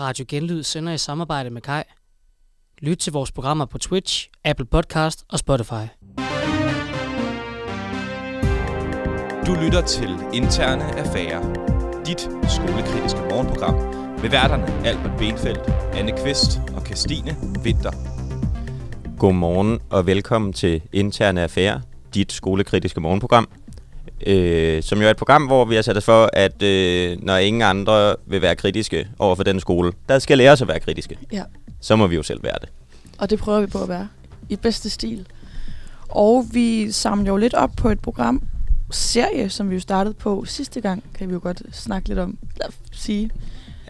[0.00, 1.82] Radio Genlyd sender i samarbejde med Kai.
[2.78, 5.86] Lyt til vores programmer på Twitch, Apple Podcast og Spotify.
[9.46, 11.42] Du lytter til Interne Affærer,
[12.04, 13.74] dit skolekritiske morgenprogram
[14.20, 17.90] med værterne Albert Benfeldt, Anne Kvist og Christine Vinter.
[19.18, 21.82] Godmorgen og velkommen til Interne Affære,
[22.14, 23.48] dit skolekritiske morgenprogram.
[24.26, 27.36] Øh, som jo er et program, hvor vi har sat os for, at øh, når
[27.36, 30.80] ingen andre vil være kritiske over for den skole, der skal lære os at være
[30.80, 31.18] kritiske.
[31.32, 31.42] Ja.
[31.80, 32.68] Så må vi jo selv være det.
[33.18, 34.08] Og det prøver vi på at være.
[34.48, 35.26] I bedste stil.
[36.08, 38.42] Og vi samler jo lidt op på et program,
[38.90, 42.38] serie, som vi jo startede på sidste gang, kan vi jo godt snakke lidt om,
[42.56, 43.30] eller sige.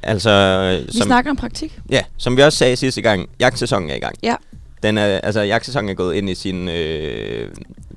[0.02, 1.79] Altså, Vi som, snakker om praktik.
[1.91, 4.15] ja, som vi også sagde sidste gang, jagtsæsonen er i gang.
[4.23, 4.35] Ja.
[4.83, 7.49] Den er, altså, jagtsæsonen er gået ind i sin, øh,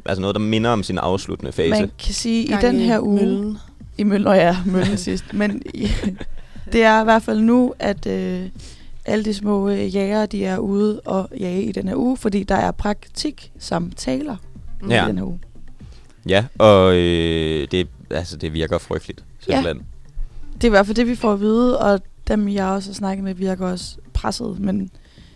[0.06, 1.70] altså noget, der minder om sin afsluttende fase.
[1.70, 3.20] Man kan sige, Gang i den her uge...
[3.20, 3.58] Møllen.
[3.98, 5.34] I møllen, og ja, møllen sidst.
[5.34, 5.88] Men i,
[6.74, 8.50] det er i hvert fald nu, at øh,
[9.06, 12.44] alle de små øh, jæger, de er ude og jage i den her uge, fordi
[12.44, 14.36] der er praktik samtaler
[14.90, 15.06] Ja.
[15.06, 15.40] i den her uge.
[16.30, 19.54] Ja, og øh, det, altså, det virker frygteligt, Ja.
[19.54, 19.86] simpelthen.
[20.56, 22.94] Det er i hvert fald det, vi får at vide, og dem, jeg også har
[22.94, 24.60] snakket med, virker også presset.
[24.60, 24.90] Men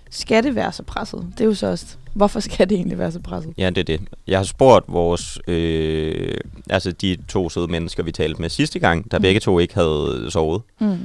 [0.09, 1.25] skal det være så presset?
[1.37, 3.53] Det er jo så også, hvorfor skal det egentlig være så presset?
[3.57, 4.01] Ja, det er det.
[4.27, 6.37] Jeg har spurgt vores, øh,
[6.69, 9.21] altså de to søde mennesker, vi talte med sidste gang, der Mm.
[9.21, 10.97] begge to ikke havde sovet, Mm.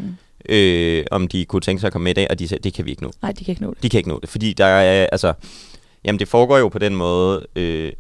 [0.49, 2.75] øh, om de kunne tænke sig at komme med i dag, og de sagde, det
[2.75, 3.13] kan vi ikke nå.
[3.23, 3.83] Nej, de kan ikke nå det.
[3.83, 5.33] De kan ikke nå det, fordi der er, altså,
[6.05, 7.93] jamen det foregår jo på den måde, øh,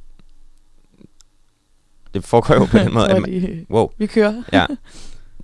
[2.14, 4.42] det foregår jo på den måde, at man, wow, Vi kører.
[4.53, 4.67] ja,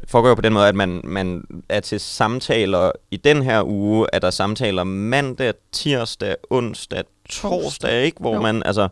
[0.09, 4.19] foregår på den måde, at man, man er til samtaler, i den her uge er
[4.19, 8.17] der samtaler mandag, tirsdag, onsdag, torsdag, ikke?
[8.21, 8.41] Hvor Jo.
[8.41, 8.89] man, altså,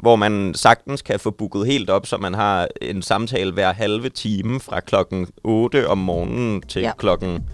[0.00, 4.08] hvor man sagtens kan få booket helt op, så man har en samtale hver halve
[4.08, 6.92] time fra klokken 8 om morgenen til ja.
[6.98, 7.44] Klokken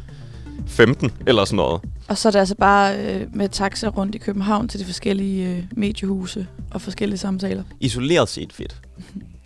[0.66, 1.80] 15 eller sådan noget.
[2.08, 5.48] Og så er det altså bare øh, med taxa rundt i København til de forskellige
[5.48, 7.62] øh, mediehuse og forskellige samtaler.
[7.80, 8.76] Isoleret set fedt.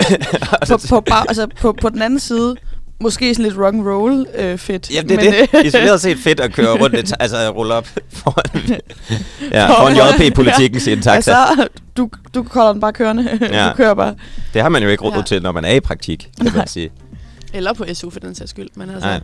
[0.69, 2.57] På, på, bare, altså på, på den anden side,
[3.01, 4.95] måske sådan lidt rock and roll øh, fedt.
[4.95, 5.49] Ja, det er det.
[5.61, 8.81] øh, Isoleret set fedt at køre rundt, et, altså rulle op foran,
[9.53, 11.33] ja, foran JP-politikken sin taxa.
[11.49, 13.39] Altså, du, du kolder den bare kørende.
[13.53, 13.69] Ja.
[13.69, 14.15] du kører bare.
[14.55, 15.23] Det har man jo ikke råd Ja.
[15.23, 16.67] til, når man er i praktik, kan man Nej.
[16.67, 16.91] sige.
[17.55, 18.69] Eller på SU for den sags skyld.
[18.75, 19.21] Men altså, Nej.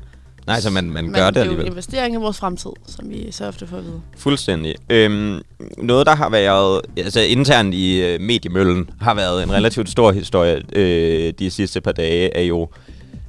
[0.47, 1.67] Nej, så man, man gør det det er jo en alligevel.
[1.73, 4.01] investering i vores fremtid, som vi så ofte får at vide.
[4.17, 4.75] Fuldstændig.
[4.91, 5.41] Øhm,
[5.79, 10.63] noget, der har været, altså internt i øh, mediemøllen, har været en relativt stor historie
[10.73, 12.69] øh, de sidste par dage, er jo,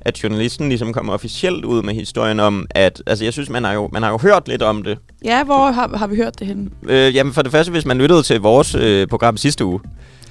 [0.05, 3.73] at journalisten ligesom kommer officielt ud med historien om, at, altså jeg synes, man har
[3.73, 4.97] jo, man har jo hørt lidt om det.
[5.25, 6.69] Ja, hvor har, har vi hørt det henne?
[6.89, 9.79] Øh, jamen for det første, hvis man lyttede til vores øh, program sidste uge,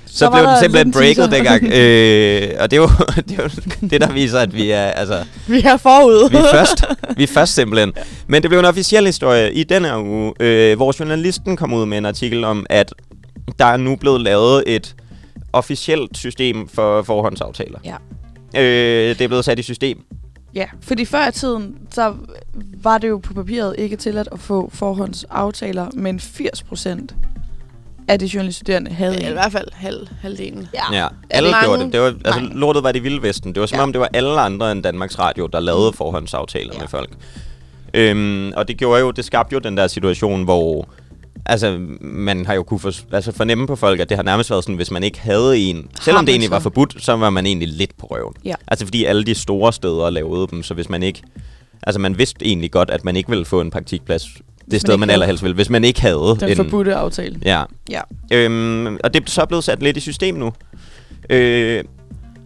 [0.06, 1.64] så, så blev den simpelthen breaket dengang.
[1.78, 2.88] øh, og det er, jo,
[3.28, 3.48] det er jo
[3.90, 6.30] det, der viser, at vi er, altså, Vi er forud.
[6.30, 6.84] vi er først.
[7.16, 7.92] Vi er først simpelthen.
[8.26, 11.86] Men det blev en officiel historie i den her uge, øh, hvor journalisten kom ud
[11.86, 12.94] med en artikel om, at
[13.58, 14.94] der er nu blevet lavet et
[15.52, 17.78] officielt system for forhåndsaftaler.
[17.84, 17.96] Ja.
[18.56, 20.04] Øh, det er blevet sat i system.
[20.54, 22.14] Ja, fordi før i tiden, så
[22.82, 27.14] var det jo på papiret ikke tilladt at få forhåndsaftaler, men 80 procent
[28.08, 30.68] af de journaliststuderende havde Ja, I hvert fald halv, halvdelen.
[30.74, 30.96] Ja.
[31.02, 31.66] Ja, alle mange?
[31.66, 31.92] gjorde det.
[31.92, 32.50] det var, altså, Nej.
[32.54, 33.54] lortet var det vilde vesten.
[33.54, 33.82] Det var som Ja.
[33.82, 36.80] om, det var alle andre end Danmarks Radio, der lavede forhåndsaftaler Ja.
[36.80, 37.10] med folk.
[37.94, 40.88] Øhm, og det gjorde jo, det skabte jo den der situation, hvor
[41.46, 44.64] altså, man har jo kunne for, altså, fornemme på folk, at det har nærmest været
[44.64, 46.54] sådan, hvis man ikke havde en, selvom det egentlig så?
[46.54, 48.34] var forbudt, så var man egentlig lidt på røven.
[48.44, 48.54] Ja.
[48.68, 51.22] Altså fordi alle de store steder lavede dem, så hvis man ikke,
[51.82, 54.28] altså man vidste egentlig godt, at man ikke ville få en praktikplads
[54.64, 57.40] det man sted, man allerhelst ville, hvis man ikke havde Den en, forbudte aftale.
[57.44, 57.64] Ja.
[57.90, 58.00] Ja.
[58.32, 60.52] Øhm, og det er så blevet sat lidt i system nu.
[61.30, 61.84] Øh,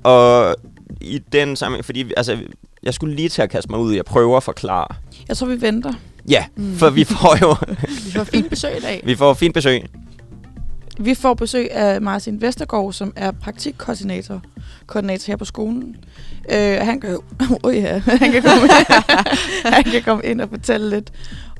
[0.04, 0.56] og
[1.00, 2.38] i den sammenhæng, fordi altså,
[2.82, 4.86] jeg skulle lige til at kaste mig ud i at prøve at forklare.
[5.28, 5.92] Jeg tror, vi venter.
[6.28, 6.76] Ja, Mm.
[6.78, 7.56] for vi får jo
[8.06, 9.00] Vi får fint besøg i dag.
[9.04, 9.82] vi får fint besøg.
[10.98, 14.42] Vi får besøg af Martin Vestergaard, som er praktikkoordinator
[14.86, 15.96] koordinator her på skolen.
[16.52, 17.18] Øh, han kan
[17.62, 18.68] oh ja, han kan komme,
[19.74, 21.12] han kan komme ind og fortælle lidt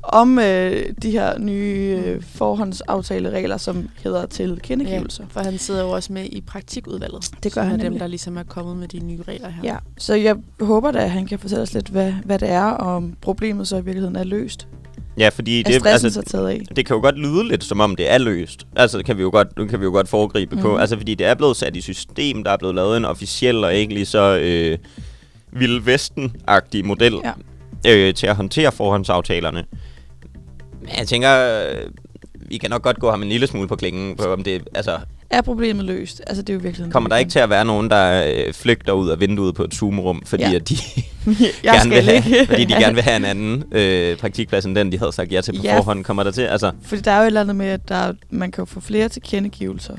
[0.03, 5.25] om øh, de her nye øh, forhåndsaftaleregler, som hedder til kendegivelser.
[5.29, 7.31] for han sidder jo også med i praktikudvalget.
[7.43, 7.99] Det gør han er dem, nemlig.
[7.99, 9.63] der ligesom er kommet med de nye regler her.
[9.63, 12.65] Ja, så jeg håber da, at han kan fortælle os lidt, hvad, hvad det er,
[12.65, 14.67] og om problemet så i virkeligheden er løst.
[15.17, 16.61] Ja, fordi det, altså, så taget af?
[16.75, 18.67] det kan jo godt lyde lidt, som om det er løst.
[18.75, 20.61] Altså, kan vi jo godt, nu kan vi jo godt foregribe mm.
[20.61, 20.67] på.
[20.71, 20.79] Mhm.
[20.79, 23.75] Altså, fordi det er blevet sat i system, der er blevet lavet en officiel og
[23.75, 24.77] ikke lige så øh,
[25.51, 27.31] Vild Vesten-agtig model Ja.
[27.95, 29.65] øh, til at håndtere forhåndsaftalerne.
[30.81, 31.91] Men jeg tænker, øh,
[32.33, 34.97] vi kan nok godt gå ham en lille smule på klingen på, om det, altså,
[35.29, 36.21] er problemet løst.
[36.27, 38.93] Altså, det er jo virkelig Kommer der ikke til at være nogen, der øh, flygter
[38.93, 40.53] ud af vinduet på et Zoom-rum, fordi, Ja.
[40.55, 40.75] at de
[41.63, 42.45] gerne vil have, ikke.
[42.45, 45.41] fordi de gerne vil have en anden øh, praktikplads end den, de havde sagt ja
[45.41, 45.77] til på Ja.
[45.77, 46.03] forhånd?
[46.03, 46.41] Kommer der til?
[46.41, 48.65] Altså, Fordi der er jo et eller andet med, at der, er- man kan jo
[48.65, 49.93] få flere tilkendegivelser.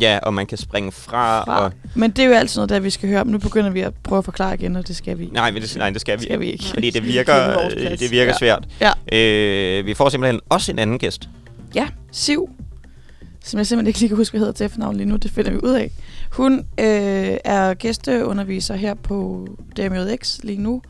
[0.00, 1.44] ja, og man kan springe fra.
[1.44, 1.64] Fra.
[1.64, 3.26] Og, Men det er jo altid noget, der vi skal høre om.
[3.26, 5.28] Nu begynder vi at prøve at forklare igen, og det skal vi.
[5.32, 6.64] nej, men det, nej, det skal vi, Skal vi ikke.
[6.64, 7.68] Fordi det virker,
[7.98, 8.38] det virker Ja.
[8.38, 8.64] svært.
[8.80, 8.90] Ja.
[9.18, 11.28] Øh, vi får simpelthen også en anden gæst.
[11.74, 12.48] Ja, Siv,
[13.44, 15.16] som jeg simpelthen ikke lige kan huske, hvad hedder til efternavn lige nu.
[15.16, 15.90] Det finder vi ud af.
[16.32, 19.46] Hun øh, er gæsteunderviser her på
[19.76, 20.82] DMJX lige nu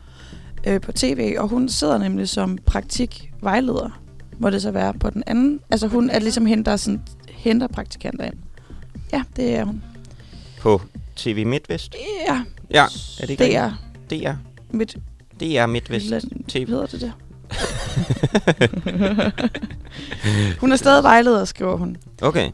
[0.67, 4.01] øh, på tv, og hun sidder nemlig som praktikvejleder,
[4.39, 5.59] må det så være på den anden.
[5.71, 8.35] Altså hun er ligesom hende, der sådan, henter praktikanter ind.
[9.13, 9.83] Ja, det er hun.
[10.59, 10.81] På
[11.15, 11.95] TV MidtVest.
[12.29, 12.83] Ja, Ja,
[13.19, 13.71] er det ikke er
[14.09, 14.35] er,
[14.71, 14.97] mit...
[15.39, 16.67] det er MidtVest Hvad TV.
[16.67, 17.13] hedder det det?
[20.61, 21.97] hun er stadig vejleder, skriver hun.
[22.21, 22.49] Okay,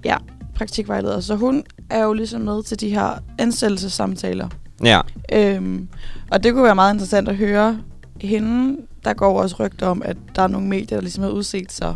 [0.56, 1.20] Praktikvejleder.
[1.20, 4.48] Så hun er jo ligesom med til de her ansættelsessamtaler.
[4.84, 5.02] ja.
[5.34, 5.88] Øhm,
[6.32, 7.80] og det kunne være meget interessant at høre
[8.22, 8.78] hende.
[9.06, 11.96] Der går også rygter om, at der er nogle medier, der ligesom har udset sig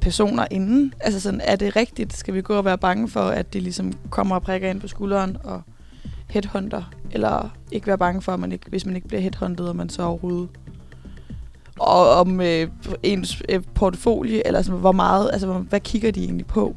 [0.00, 0.94] personer inden.
[1.00, 2.16] Altså sådan, er det rigtigt?
[2.16, 4.88] Skal vi gå og være bange for, at de ligesom kommer og prikker ind på
[4.88, 5.62] skulderen og
[6.28, 6.82] headhunter?
[7.10, 9.88] Eller ikke være bange for, at man ikke, hvis man ikke bliver headhuntet, og man
[9.88, 10.48] så overhovedet
[11.80, 12.68] og om øh,
[13.02, 16.76] ens øh, portfolio, eller sådan, hvor meget, altså hvad kigger de egentlig på?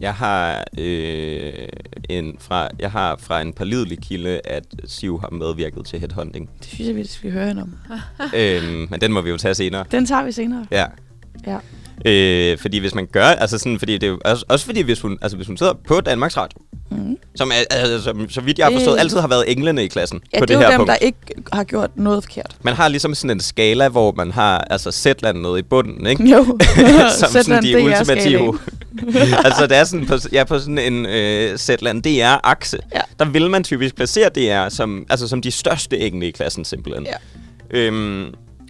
[0.00, 1.68] Jeg har, øh,
[2.08, 6.50] en fra, jeg har fra en pålidelig kilde, at Siv har medvirket til headhunting.
[6.58, 7.74] Det synes jeg, vi skal høre hende om.
[8.40, 9.84] øhm, men den må vi jo tage senere.
[9.90, 10.66] Den tager vi senere.
[10.70, 10.86] Ja.
[11.46, 11.58] Ja.
[12.04, 15.00] Øh, fordi hvis man gør, altså sådan, fordi det er jo også, også fordi hvis
[15.00, 16.58] hun, altså hvis hun sidder på Danmarks Radio,
[16.90, 17.16] Mm.
[17.36, 19.00] som, er, altså, som så vidt jeg har forstået, Øh.
[19.00, 20.88] altid har været englene i klassen Ja, på det, det, er her dem, punkt.
[20.90, 21.18] der ikke
[21.52, 22.56] har gjort noget forkert.
[22.62, 26.24] Man har ligesom sådan en skala, hvor man har altså Zetland nede i bunden, ikke?
[26.30, 26.44] Jo,
[27.18, 28.58] som Zetland sådan de DR ultimative.
[29.46, 32.78] altså det er sådan på, ja, på sådan en øh, Zetland DR-akse.
[32.94, 33.00] Ja.
[33.18, 37.06] Der vil man typisk placere DR som, altså, som de største engle i klassen simpelthen.
[37.06, 37.78] Ja.
[37.78, 38.26] Øhm,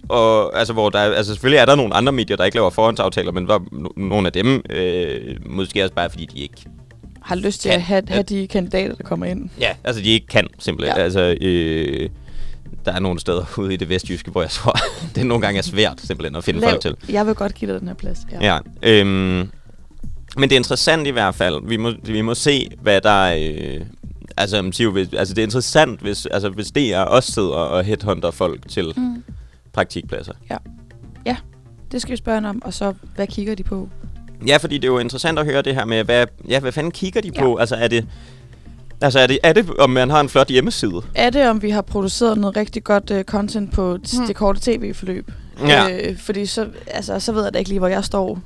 [0.09, 2.69] og altså, hvor der, er- altså selvfølgelig er der nogle andre medier, der ikke laver
[2.69, 6.55] forhåndsaftaler, men hvor no- nogle af dem, øh, måske også bare fordi de ikke
[7.21, 7.77] har lyst til Kan.
[7.79, 9.49] at have, have de kandidater, der kommer ind.
[9.59, 10.97] Ja, altså de ikke kan simpelthen.
[10.97, 11.03] Ja.
[11.03, 12.09] Altså, øh,
[12.85, 14.75] der er nogle steder ude i det vestjyske, hvor jeg tror,
[15.15, 16.69] det nogle gange er svært simpelthen at finde Lav.
[16.69, 16.95] folk til.
[17.09, 18.19] Jeg vil godt give dig den her plads.
[18.41, 18.53] Ja.
[18.53, 18.59] Ja.
[18.83, 19.49] Øhm,
[20.37, 21.67] men det er interessant i hvert fald.
[21.67, 23.23] Vi må, vi må se, hvad der...
[23.23, 23.81] Øh,
[24.37, 24.57] altså,
[25.17, 29.18] altså, det er interessant, hvis, altså, hvis DR også sidder og headhunter folk til Mm.
[29.73, 30.33] Praktikpladser.
[31.91, 33.89] Det skal vi spørge om, og så, hvad kigger de på?
[34.47, 36.91] Ja, fordi det er jo interessant at høre det her med, hvad, ja, hvad fanden
[36.91, 37.41] kigger de Ja.
[37.41, 37.55] på?
[37.57, 38.05] Altså, er det...
[39.01, 41.01] Altså, er det, er det, om man har en flot hjemmeside?
[41.15, 44.27] Er det, om vi har produceret noget rigtig godt uh, content på t- Hmm.
[44.27, 45.31] det korte tv-forløb?
[45.67, 45.89] Ja.
[46.09, 48.39] Øh, fordi så, altså, så ved jeg da ikke lige, hvor jeg står.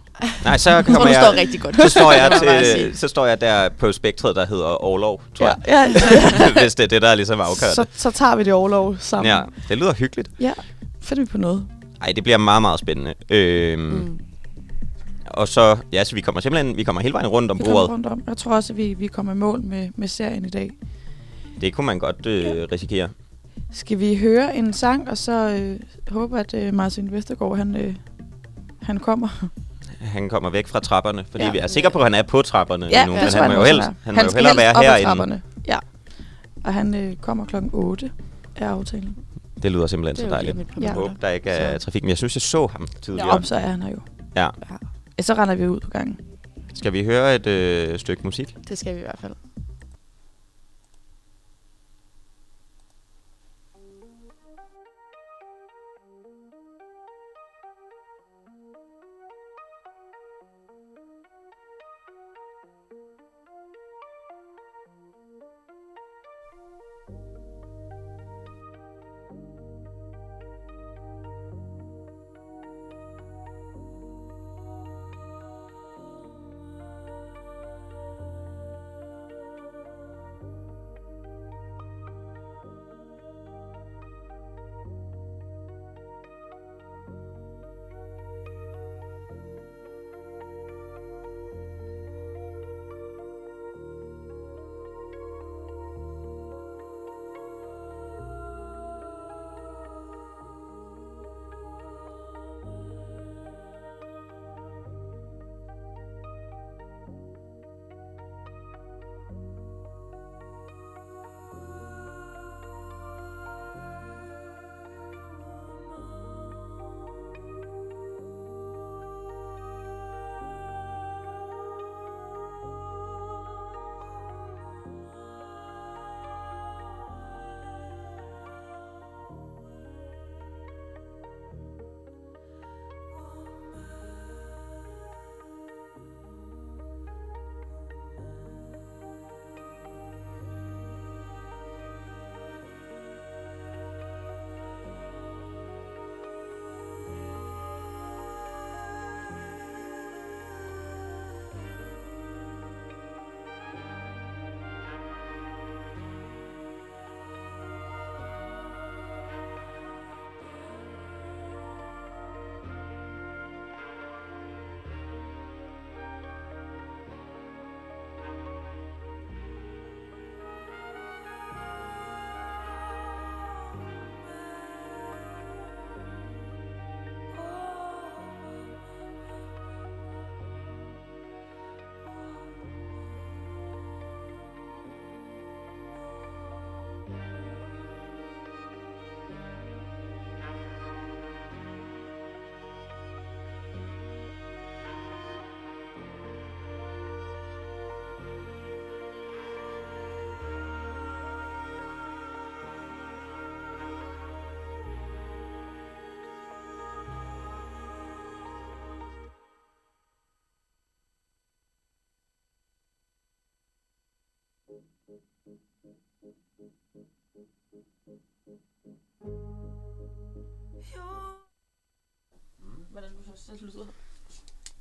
[0.44, 1.16] Nej, så kommer du jeg...
[1.24, 1.76] står rigtig godt.
[1.76, 2.32] Så står, jeg
[2.78, 5.56] til, så står jeg der på spektret, der hedder Orlov, tror jeg.
[5.68, 6.52] Ja, ja.
[6.62, 9.32] Hvis det er det, der er ligesom afgør så, så tager vi det overlov sammen.
[9.32, 10.30] Ja, det lyder hyggeligt.
[11.04, 11.66] Finder vi på noget.
[12.02, 13.14] Ej, det bliver meget, meget spændende.
[13.30, 14.20] Øhm, mm.
[15.28, 17.90] Og så, ja, så vi kommer simpelthen vi kommer hele vejen rundt om Vi bordet.
[17.90, 18.24] rundt om.
[18.28, 20.70] Jeg tror også, at vi, vi kommer i mål med, med serien i dag.
[21.62, 22.52] Det kunne man godt øh, Ja.
[22.72, 23.10] risikere.
[23.72, 25.80] Skal vi høre en sang, og så øh,
[26.12, 27.96] håbe, at øh, Martin Vestergaard, han, øh,
[28.82, 29.28] han kommer?
[30.02, 31.52] Han kommer væk fra trapperne, fordi Ja.
[31.52, 33.12] vi er sikre på, at han er på trapperne Ja, nu.
[33.12, 35.42] Men han jeg må jo helst, han han Han må jo hellere være herinde.
[35.68, 35.78] Ja.
[36.64, 38.12] Og han øh, kommer klokken 8
[38.56, 39.16] er aftalen.
[39.64, 40.58] Det lyder simpelthen Det så dejligt.
[40.58, 40.82] Ja.
[40.86, 42.04] Jeg håber, der ikke er Så- trafik.
[42.04, 43.30] Men jeg synes, jeg så ham Ja, tidligere.
[43.30, 44.00] op, så er han her jo.
[44.36, 44.50] Ja.
[45.18, 46.20] Ja, så render vi ud på gangen.
[46.74, 48.56] Skal vi høre et øh, stykke musik?
[48.70, 49.34] Det skal vi i hvert fald.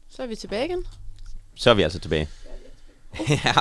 [0.08, 0.84] Så er vi tilbage igen.
[1.54, 2.28] Så er vi altså tilbage.
[3.44, 3.52] ja,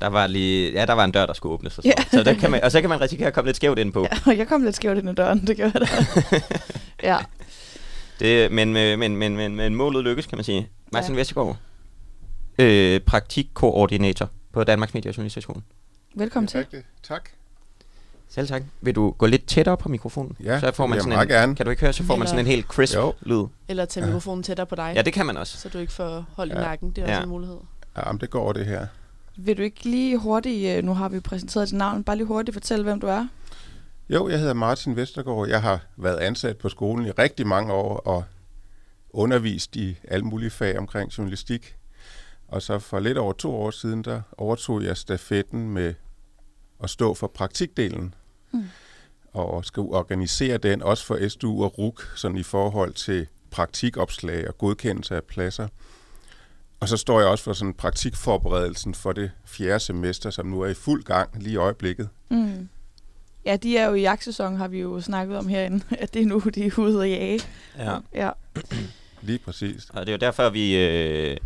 [0.00, 1.78] der var lige, ja, der var en dør, der skulle åbnes.
[1.78, 1.90] Og, Ja.
[1.90, 2.10] yeah.
[2.10, 4.02] så der kan man, og så kan man risikere at komme lidt skævt ind på.
[4.02, 5.86] Ja, og jeg kom lidt skævt ind ad døren, det gjorde jeg da.
[7.08, 7.18] ja,
[8.20, 10.68] Det, men, men, men, men, men målet lykkes, kan man sige.
[10.92, 11.20] Martin Ja.
[11.20, 11.56] Vestergaard,
[12.58, 15.64] øh, praktikkoordinator på Danmarks Medie- og Journalistation.
[16.14, 16.58] Velkommen til.
[16.58, 16.86] rigtigt.
[17.02, 17.28] Tak.
[18.28, 18.62] Selv tak.
[18.80, 20.36] Vil du gå lidt tættere på mikrofonen?
[20.44, 21.54] Ja, så får man sådan meget en, gerne.
[21.56, 23.14] Kan du ikke høre, så får man Eller- sådan en helt crisp Jo.
[23.20, 23.44] lyd.
[23.68, 25.58] Eller tage mikrofonen tættere på dig, Ja, det kan man også.
[25.58, 26.60] så du ikke får hold i Ja.
[26.60, 26.90] nakken.
[26.90, 27.12] Det er Ja.
[27.16, 27.56] også en mulighed.
[27.96, 28.86] Jamen, det går det her.
[29.36, 32.26] Vil du ikke lige hurtigt, øh, nu har vi jo præsenteret dit navn, bare lige
[32.26, 33.26] hurtigt fortælle, hvem du er?
[34.10, 35.48] Jo, jeg hedder Martin Vestergaard.
[35.48, 38.24] Jeg har været ansat på skolen i rigtig mange år og
[39.10, 41.76] undervist i alle mulige fag omkring journalistik.
[42.50, 45.94] Og så for lidt over to år siden, der overtog jeg stafetten med
[46.82, 48.14] at stå for praktikdelen.
[48.52, 48.64] Mm.
[49.32, 54.58] Og skal organisere den også for SDU og RUK, sådan i forhold til praktikopslag og
[54.58, 55.68] godkendelse af pladser.
[56.80, 60.68] Og så står jeg også for sådan praktikforberedelsen for det fjerde semester, som nu er
[60.68, 62.08] i fuld gang lige i øjeblikket.
[62.28, 62.68] Mm.
[63.44, 66.26] Ja, de er jo i jagtsæson, har vi jo snakket om herinde, at det er
[66.26, 67.40] nu, de er ude at jage.
[67.78, 67.98] Ja.
[68.14, 68.30] Ja.
[69.22, 69.90] Lige præcis.
[69.90, 70.76] Og det er jo derfor, vi...
[70.76, 71.36] Øh,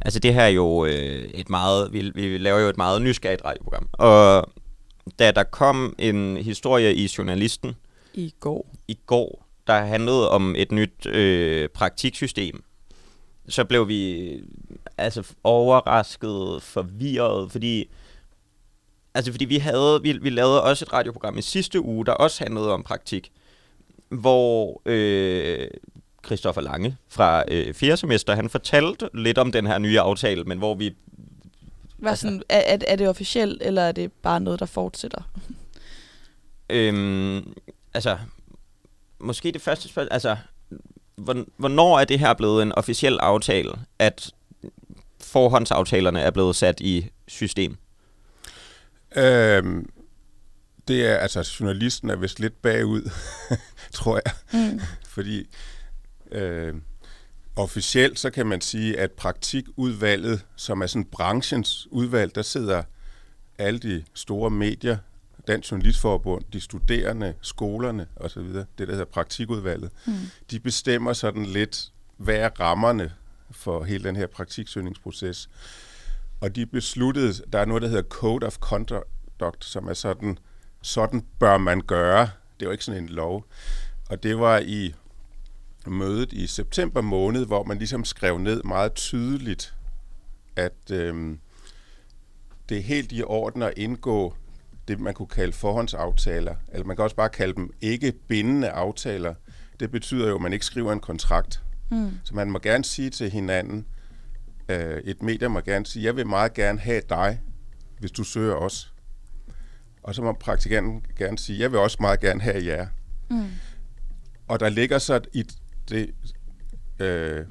[0.00, 1.92] altså det her er jo øh, et meget...
[1.92, 3.88] Vi, vi laver jo et meget nysgerrigt radioprogram.
[3.92, 4.50] Og
[5.18, 7.76] da der kom en historie i Journalisten
[8.14, 8.74] I går.
[8.88, 12.64] i går, der handlede om et nyt øh, praktiksystem,
[13.48, 14.40] så blev vi
[14.98, 17.88] altså overrasket, forvirret, fordi
[19.14, 22.44] altså fordi vi havde vi, vi lavede også et radioprogram i sidste uge, der også
[22.44, 23.32] handlede om praktik,
[24.08, 25.68] hvor øh,
[26.24, 27.96] Christoffer Lange fra øh, 4.
[27.96, 30.94] semester, han fortalte lidt om den her nye aftale, men hvor vi
[31.98, 35.22] Hvad Altså- sådan, er, er, er det officielt, eller er det bare noget, der fortsætter?
[36.70, 37.52] Øhm,
[37.94, 38.18] altså,
[39.20, 40.36] måske det første spørgsmål, altså,
[41.20, 44.30] hvorn- hvornår er det her blevet en officiel aftale, at
[45.20, 47.76] forhåndsaftalerne er blevet sat i system?
[49.16, 49.88] Øhm,
[50.88, 53.10] det er, altså, journalisten er vist lidt bagud,
[53.92, 54.60] tror jeg.
[54.70, 54.80] Mm.
[55.08, 55.46] Fordi
[56.34, 56.74] øh,
[57.56, 62.82] officielt, så kan man sige, at praktikudvalget, som er sådan branchens udvalg, der sidder
[63.58, 64.96] alle de store medier,
[65.46, 70.12] Dansk Journalistforbund, de studerende, skolerne osv., det der hedder praktikudvalget, Mm.
[70.50, 73.12] de bestemmer sådan lidt, hvad er rammerne
[73.50, 75.48] for hele den her praktiksøgningsproces.
[76.40, 80.38] Og de besluttede, der er noget, der hedder Code of Conduct, som er sådan,
[80.82, 82.20] sådan bør man gøre.
[82.20, 83.44] Det er jo ikke sådan en lov.
[84.10, 84.94] Og det var i
[85.86, 89.74] mødet i september måned, hvor man ligesom skrev ned meget tydeligt,
[90.56, 91.38] at øhm,
[92.68, 94.34] det er helt i orden at indgå
[94.88, 99.34] det, man kunne kalde forhåndsaftaler, eller man kan også bare kalde dem ikke bindende aftaler.
[99.80, 101.62] Det betyder jo, at man ikke skriver en kontrakt.
[101.90, 102.10] Mm.
[102.24, 103.86] Så man må gerne sige til hinanden,
[104.68, 107.40] øh, et medie må gerne sige, jeg vil meget gerne have dig,
[107.98, 108.92] hvis du søger os.
[110.02, 112.86] Og så må praktikanten gerne sige, jeg vil også meget gerne have jer.
[113.30, 113.46] Mm.
[114.48, 115.44] Og der ligger så i
[115.88, 116.14] det,
[116.98, 117.46] øh,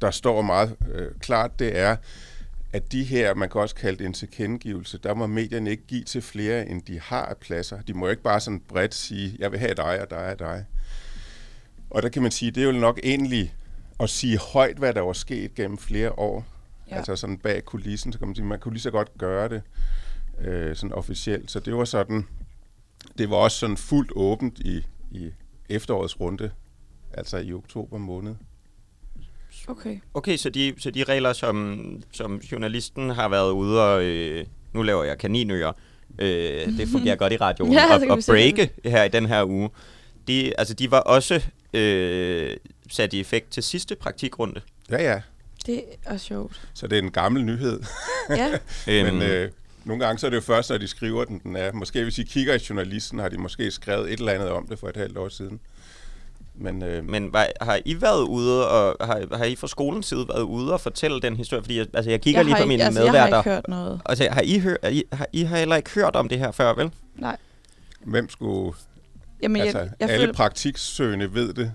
[0.00, 1.96] der står meget øh, klart, det er,
[2.72, 6.04] at de her, man kan også kalde det en tilkendegivelse, der må medierne ikke give
[6.04, 7.82] til flere, end de har af pladser.
[7.82, 10.64] De må ikke bare sådan bredt sige, jeg vil have dig og dig og dig.
[11.90, 13.54] Og der kan man sige, det er jo nok egentlig
[14.00, 16.46] at sige højt, hvad der var sket gennem flere år.
[16.90, 16.96] Ja.
[16.96, 19.62] Altså sådan bag kulissen, så kan man sige, man kunne lige så godt gøre det
[20.40, 21.50] øh, sådan officielt.
[21.50, 22.26] Så det var sådan,
[23.18, 25.30] det var også sådan fuldt åbent i, i
[25.68, 26.50] efterårets runde,
[27.14, 28.34] altså i oktober måned.
[29.68, 29.98] Okay.
[30.14, 34.04] Okay, så de, så de regler, som, som journalisten har været ude og...
[34.04, 35.72] Øh, nu laver jeg kaninører.
[36.18, 37.72] Øh, det fungerer godt i radioen.
[37.78, 39.70] Ja, og, og breake her i den her uge.
[40.28, 41.42] De, altså, de var også
[41.74, 42.56] øh,
[42.90, 44.60] sat i effekt til sidste praktikrunde.
[44.90, 45.20] Ja, ja.
[45.66, 46.68] Det er sjovt.
[46.74, 47.82] Så det er en gammel nyhed.
[48.30, 48.58] Ja.
[48.88, 49.50] Øhm, Men øh,
[49.84, 51.72] nogle gange så er det jo først, når de skriver den, den er.
[51.72, 54.78] Måske hvis I kigger i journalisten, har de måske skrevet et eller andet om det
[54.78, 55.60] for et halvt år siden.
[56.54, 60.28] Men, øh, Men var, har I været ude, og har, har I fra skolens side
[60.28, 61.62] været ude og fortælle den historie?
[61.62, 63.38] Fordi jeg, altså, jeg kigger jeg lige på mine altså, Jeg har medværter.
[63.38, 64.00] ikke hørt noget.
[64.06, 66.74] Altså, har I, hør, I, har, I har heller ikke hørt om det her før,
[66.74, 66.90] vel?
[67.16, 67.36] Nej.
[68.04, 68.72] hvem skulle...
[69.42, 71.72] Jamen, altså, jeg, jeg alle føler, praktiksøgende ved det.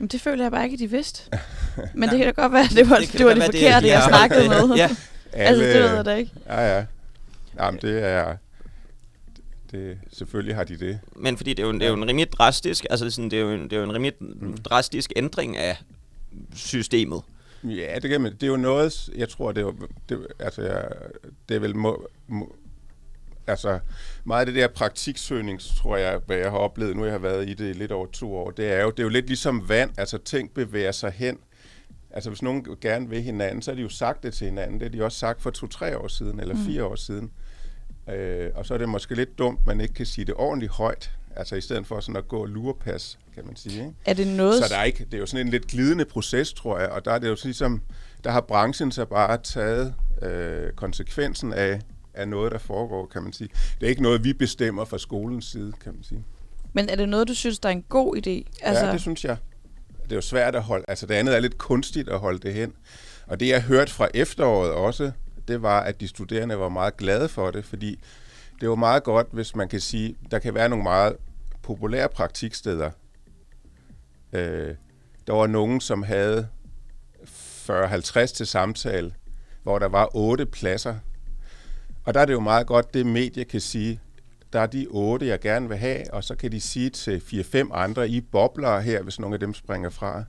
[0.00, 1.22] jamen, det føler jeg bare ikke, at de vidste.
[1.94, 3.66] Men det kan da godt være, at det var det, kan det, var det forkerte,
[3.66, 4.76] jeg de har- snakkede med.
[4.76, 4.88] ja,
[5.32, 6.30] Altså, det ved jeg da ikke.
[6.46, 6.84] Ja, ja.
[7.60, 8.36] Jamen, det er...
[9.72, 11.00] Det, selvfølgelig har de det.
[11.16, 13.42] men fordi det er jo, det er jo en rimelig drastisk, altså sådan, det er
[13.42, 14.12] jo en, det er jo en rimelig
[14.64, 15.76] drastisk ændring af
[16.54, 17.22] systemet.
[17.64, 20.62] Ja, det, kan man, det er jo noget, jeg tror, det er, jo- det, altså,
[20.62, 20.88] jeg,
[21.48, 22.54] det er vel må, må,
[23.46, 23.78] altså
[24.24, 27.48] meget af det der praktiksøgning, tror jeg, hvad jeg har oplevet, nu jeg har været
[27.48, 29.68] i det i lidt over to år, det er jo, det er jo lidt ligesom
[29.68, 31.38] vand, altså ting bevæger sig hen.
[32.10, 34.80] Altså hvis nogen gerne vil hinanden, så har de jo sagt det til hinanden.
[34.80, 37.30] Det har de også sagt for to-tre år siden, eller fire år siden.
[38.08, 41.10] Øh, og så er det måske lidt dumt, man ikke kan sige det ordentligt højt.
[41.36, 43.78] Altså i stedet for sådan at gå og lurepas, kan man sige.
[43.78, 43.94] Ikke?
[44.04, 44.64] Er det noget...
[44.64, 47.04] Så der er ikke, det er jo sådan en lidt glidende proces, tror jeg, og
[47.04, 47.82] der er det jo ligesom,
[48.24, 51.80] der har branchen så bare taget øh, konsekvensen af,
[52.14, 53.48] af noget, der foregår, kan man sige.
[53.80, 56.24] Det er ikke noget, vi bestemmer fra skolens side, kan man sige.
[56.72, 58.50] Men er det noget, du synes, der er en god idé?
[58.62, 58.86] Altså...
[58.86, 59.36] Ja, det synes jeg.
[60.04, 62.54] Det er jo svært at holde, altså det andet er lidt kunstigt at holde det
[62.54, 62.72] hen.
[63.26, 65.12] Og det, jeg hørte fra efteråret også,
[65.48, 68.00] det var, at de studerende var meget glade for det, fordi
[68.60, 71.16] det var meget godt, hvis man kan sige, der kan være nogle meget
[71.62, 72.90] populære praktiksteder.
[74.32, 74.74] Øh,
[75.26, 76.48] der var nogen, som havde
[77.22, 79.14] 40-50 til samtale,
[79.62, 80.94] hvor der var otte pladser.
[82.04, 84.00] Og der er det jo meget godt, det medie kan sige,
[84.52, 87.22] der er de otte, jeg gerne vil have, og så kan de sige til
[87.54, 90.24] 4-5 andre, I bobler her, hvis nogle af dem springer fra.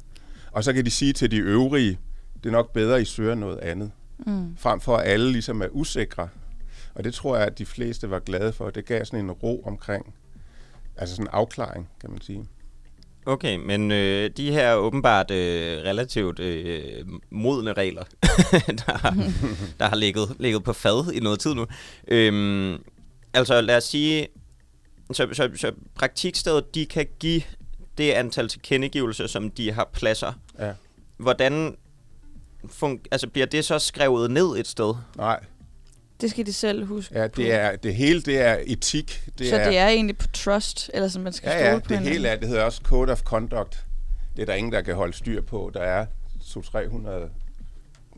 [0.52, 2.00] Og så kan de sige til de øvrige,
[2.44, 3.92] det er nok bedre, I søger noget andet.
[4.26, 4.58] Mm.
[4.58, 6.30] Frem for at alle ligesom er usikre.
[6.96, 8.70] Og det tror jeg, at de fleste var glade for.
[8.70, 10.14] Det gav sådan en ro omkring,
[10.98, 12.48] altså sådan en afklaring, kan man sige.
[13.26, 18.04] Okay, men øh, de her åbenbart øh, relativt øh, modne regler,
[18.86, 19.12] der, har,
[19.80, 21.68] der har ligget, ligget på fad i noget tid nu.
[22.08, 22.84] Øhm,
[23.34, 24.28] altså lad os sige,
[25.12, 27.42] så, så, så praktikstedet, de kan give
[27.98, 30.34] det antal tilkendegivelser, som de har pladser.
[30.60, 30.74] Ja.
[31.18, 31.76] Hvordan
[32.66, 34.94] fun- altså, bliver det så skrevet ned et sted?
[35.18, 35.40] Nej,
[36.22, 39.24] Det skal de selv huske ja, det, er, det hele det er etik.
[39.40, 41.74] Det så er, det er egentlig på trust, eller som man skal Ja, stole ja,
[41.80, 42.14] på det hinanden.
[42.14, 43.86] hele er, det hedder også Code of Conduct.
[44.36, 45.72] Det er der ingen, der kan holde styr på.
[45.74, 46.06] Der er
[46.42, 47.10] 200-300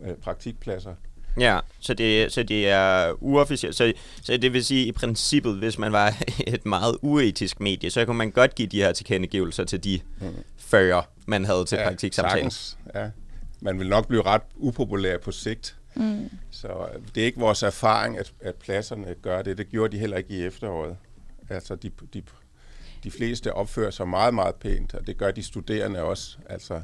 [0.05, 0.93] øh, praktikpladser.
[1.39, 3.75] Ja, så det, så det er uofficielt.
[3.75, 8.05] Så, så det vil sige, i princippet, hvis man var et meget uetisk medie, så
[8.05, 9.99] kunne man godt give de her tilkendegivelser til de
[10.57, 12.51] 40, man havde til ja, praktiksamtalen.
[12.51, 13.09] sagtens, ja.
[13.65, 15.77] Man vil nok blive ret upopulær på sigt.
[15.95, 16.29] Mm.
[16.51, 19.57] Så øh, det er ikke vores erfaring, at, at pladserne gør det.
[19.57, 20.97] Det gjorde de heller ikke i efteråret.
[21.49, 22.23] Altså, de, de,
[23.03, 26.37] de fleste opfører sig meget, meget pænt, og det gør de studerende også.
[26.49, 26.81] Altså,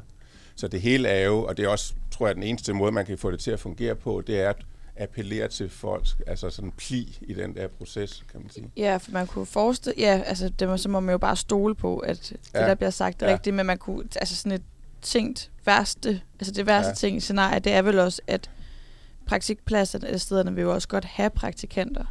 [0.56, 3.06] så det hele er jo, og det er også, tror jeg, den eneste måde, man
[3.06, 4.56] kan få det til at fungere på, det er at
[4.96, 8.70] appellere til folk, altså sådan pli i den der proces, kan man sige.
[8.76, 9.94] Ja, for man kunne forestille...
[9.98, 12.66] Ja, altså, det må, så må man jo bare stole på, at det, Ja.
[12.68, 13.32] der bliver sagt, er Ja.
[13.32, 14.04] rigtigt, men man kunne...
[14.16, 14.62] Altså sådan et
[15.02, 16.20] tænkt værste...
[16.40, 16.94] Altså det værste Ja.
[16.94, 18.50] ting, scenarie, det er vel også, at
[19.26, 22.04] praktikpladserne eller stederne vil jo også godt have praktikanter.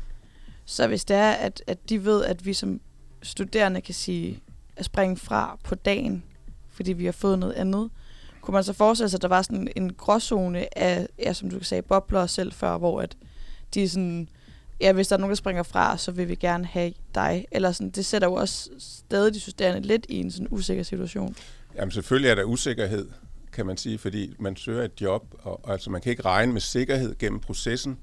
[0.66, 2.82] Så hvis det er, at, at de ved, at vi som
[3.24, 4.40] studerende kan sige,
[4.76, 6.24] at springe fra på dagen,
[6.70, 7.90] fordi vi har fået noget andet,
[8.42, 11.64] kunne man så forestille sig, at der var sådan en gråzone af, ja, som du
[11.64, 13.18] sagde, bobler selv før, hvor at
[13.74, 14.28] de sådan,
[14.82, 17.46] ja, hvis der er nogen, der springer fra, så vil vi gerne have dig.
[17.52, 21.36] Eller sådan, det sætter jo også stadig de studerende lidt i en sådan usikker situation.
[21.76, 23.10] Jamen selvfølgelig er der usikkerhed,
[23.54, 26.54] kan man sige, fordi man søger et job, og, og altså man kan ikke regne
[26.54, 28.00] med sikkerhed gennem processen.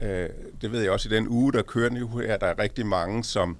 [0.00, 0.28] Øh,
[0.60, 3.24] det ved jeg også i den uge, der kører nu her, der er rigtig mange,
[3.24, 3.56] som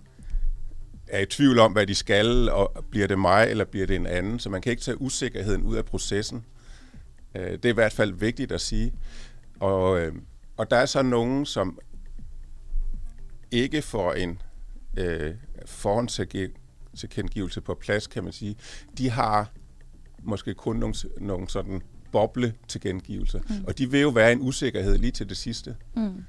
[1.06, 4.06] er i tvivl om, hvad de skal, og bliver det mig, eller bliver det en
[4.06, 6.44] anden, så man kan ikke tage usikkerheden ud af processen.
[7.34, 8.92] Øh, det er i hvert fald vigtigt at sige.
[9.60, 10.14] Og, øh,
[10.56, 11.78] og der er så nogen, som
[13.50, 14.42] ikke får en
[14.96, 15.34] øh,
[16.92, 18.56] forhåndstilkendegivelse på plads, kan man sige.
[18.98, 19.50] De har
[20.22, 23.40] måske kun nogle, nogle sådan boble tilkendegivelser.
[23.48, 23.64] Mm.
[23.66, 25.76] Og de vil jo være en usikkerhed lige til det sidste.
[25.94, 26.24] Mm.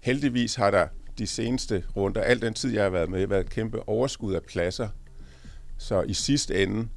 [0.00, 3.50] Heldigvis har der de seneste runder, al den tid, jeg har været med, været et
[3.50, 4.88] kæmpe overskud af pladser.
[5.78, 6.88] Så i sidste ende,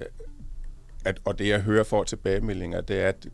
[0.00, 0.06] øh,
[1.04, 3.26] at, og det jeg hører for tilbagemeldinger, det er, at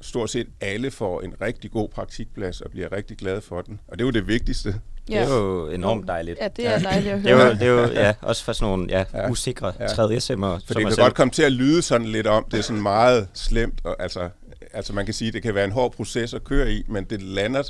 [0.00, 3.80] stort set alle får en rigtig god praktikplads og bliver rigtig glade for den.
[3.88, 4.80] Og det er jo det vigtigste.
[5.08, 6.38] Det er jo enormt dejligt.
[6.40, 7.46] Ja, det er dejligt at Det er høre.
[7.46, 9.30] jo, det er jo ja, også for sådan nogle ja, Ja.
[9.30, 9.86] usikre Ja.
[9.86, 10.58] tredje semmer.
[10.66, 13.28] For det kan godt komme til at lyde sådan lidt om, det er sådan meget
[13.34, 14.28] slemt, og altså,
[14.74, 17.22] altså man kan sige, det kan være en hård proces at køre i, men det
[17.22, 17.62] lander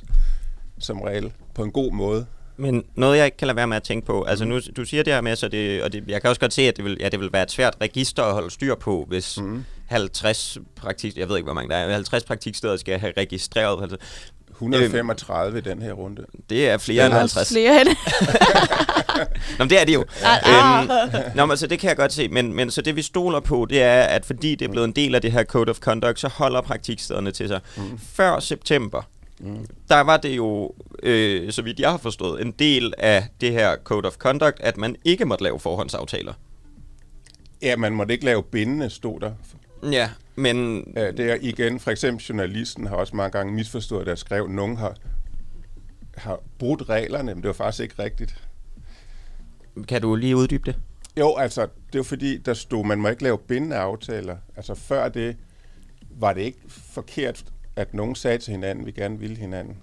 [0.78, 2.26] som regel på en god måde.
[2.58, 5.02] Men noget, jeg ikke kan lade være med at tænke på, altså nu, du siger
[5.02, 6.96] det her med, så det, og det, jeg kan også godt se, at det vil,
[7.00, 9.64] ja, det vil være et svært register at holde styr på, hvis mm.
[9.86, 13.96] 50 praktik, jeg ved ikke, hvor mange der er, 50 praktiksteder skal have registreret.
[14.60, 16.26] Altså, 135 i den her runde.
[16.50, 17.54] det er flere end Der er også 50.
[17.54, 17.88] flere end
[19.58, 20.04] Nå, men det er det jo.
[20.22, 20.90] Ah, øhm,
[21.34, 22.28] nå, men så det kan jeg godt se.
[22.28, 24.92] Men, men så det vi stoler på, det er, at fordi det er blevet en
[24.92, 27.60] del af det her Code of Conduct, så holder praktikstederne til sig.
[27.76, 27.98] Mm.
[27.98, 29.02] Før september,
[29.40, 29.66] mm.
[29.88, 33.76] der var det jo, øh, så vidt jeg har forstået, en del af det her
[33.84, 36.32] Code of Conduct, at man ikke måtte lave forhåndsaftaler.
[37.62, 39.30] Ja, man måtte ikke lave bindende, stod der.
[39.82, 40.76] Ja, men...
[40.96, 44.44] Øh, Det er igen, for eksempel journalisten har også mange gange misforstået, at jeg skrev,
[44.44, 44.94] at nogen har
[46.16, 48.42] har brudt reglerne, men det var faktisk ikke rigtigt.
[49.88, 50.76] Kan du lige uddybe det?
[51.18, 51.62] Jo, altså,
[51.92, 54.36] det var fordi, der stod, man må ikke lave bindende aftaler.
[54.56, 55.36] Altså, før det
[56.10, 57.44] var det ikke forkert,
[57.76, 59.76] at nogen sagde til hinanden, vi gerne ville hinanden.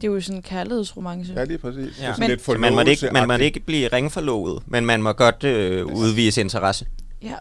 [0.00, 1.32] Det er jo sådan en kærlighedsromance.
[1.32, 1.78] Ja, lige præcis.
[1.78, 1.84] Ja.
[1.84, 3.56] Det er sådan Men- lidt man måtte ikke, man forlovelseagtigt.
[3.56, 6.86] ikke blive ringforlovet, men man må godt øh, udvise interesse.
[7.22, 7.34] Ja.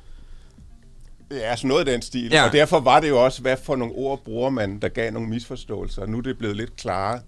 [1.32, 2.30] Ja, sådan noget af den stil.
[2.32, 2.38] Ja.
[2.38, 2.46] Ja.
[2.46, 5.30] Og derfor var det jo også, hvad for nogle ord bruger man, der gav nogle
[5.30, 6.06] misforståelser.
[6.06, 7.22] Nu er det blevet lidt klarere.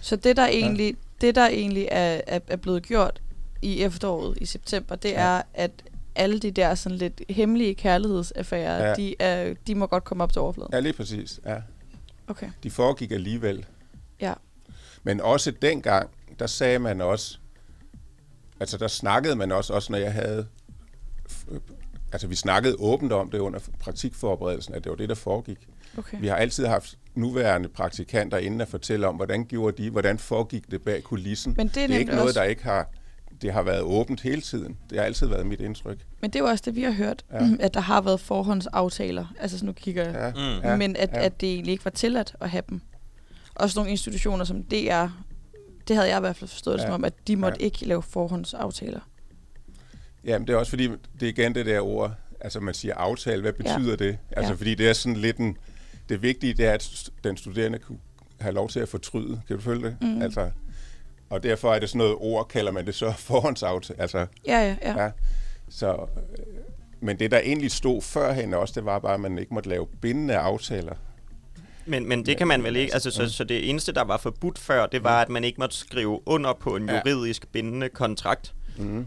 [0.00, 3.20] Så det, der egentlig, det, der egentlig er, er, er blevet gjort
[3.62, 5.14] i efteråret, i september, det Ja.
[5.20, 5.70] er, at
[6.14, 8.88] alle de der sådan lidt hemmelige kærlighedsaffærer, Ja.
[8.88, 8.94] ja.
[8.94, 10.70] de, er, de må godt komme op til overfladen.
[10.72, 11.40] Ja, lige præcis.
[11.46, 11.56] Ja.
[12.28, 12.48] Okay.
[12.62, 13.66] De foregik alligevel.
[14.20, 14.32] Ja.
[15.02, 17.38] Men også dengang, der sagde man også,
[18.60, 20.46] altså der snakkede man også, også når jeg havde,
[22.12, 25.58] altså vi snakkede åbent om det under praktikforberedelsen, at det var det, der foregik.
[25.98, 26.20] okay.
[26.20, 30.70] Vi har altid haft nuværende praktikanter inden at fortælle om, hvordan gjorde de, hvordan foregik
[30.70, 31.54] det bag kulissen.
[31.56, 32.90] Men det er det er ikke noget, også- der ikke har,
[33.42, 34.76] det har været åbent hele tiden.
[34.90, 35.98] Det har altid været mit indtryk.
[36.20, 37.44] Men det er jo også det, vi har hørt, Ja.
[37.44, 37.50] ja.
[37.60, 39.26] at der har været forhåndsaftaler.
[39.40, 40.32] Altså så nu kigger jeg.
[40.36, 40.78] Ja, Mm.
[40.78, 41.24] Men at, ja.
[41.24, 42.80] at det egentlig ikke var tilladt at have dem.
[43.54, 45.06] Også nogle institutioner som DR,
[45.88, 46.88] det havde jeg i hvert fald forstået det Ja.
[46.88, 47.64] som om, at de måtte Ja.
[47.64, 49.00] ikke lave forhåndsaftaler.
[50.24, 53.42] Jamen, det er også fordi, det er igen det der ord, altså man siger aftale,
[53.42, 53.96] hvad betyder ja.
[53.96, 54.18] det?
[54.30, 54.56] Altså Ja.
[54.56, 55.56] fordi det er sådan lidt en,
[56.08, 57.98] det vigtige det er, at den studerende kunne
[58.40, 59.40] have lov til at fortryde.
[59.48, 59.96] Kan du følge det?
[60.00, 60.22] Mhm.
[60.22, 60.50] Altså,
[61.30, 64.00] og derfor er det sådan noget ord, kalder man det så forhåndsaftale.
[64.00, 65.02] Altså, Ja, ja, ja.
[65.04, 65.10] ja.
[65.68, 66.44] Så, øh,
[67.00, 69.86] men det, der egentlig stod førhen også, det var bare, at man ikke måtte lave
[70.00, 70.94] bindende aftaler.
[71.86, 74.58] Men, men det kan man vel ikke, altså så, så det eneste, der var forbudt
[74.58, 77.00] før, det var, at man ikke måtte skrive under på en Ja.
[77.06, 78.54] juridisk bindende kontrakt.
[78.78, 79.06] Mm.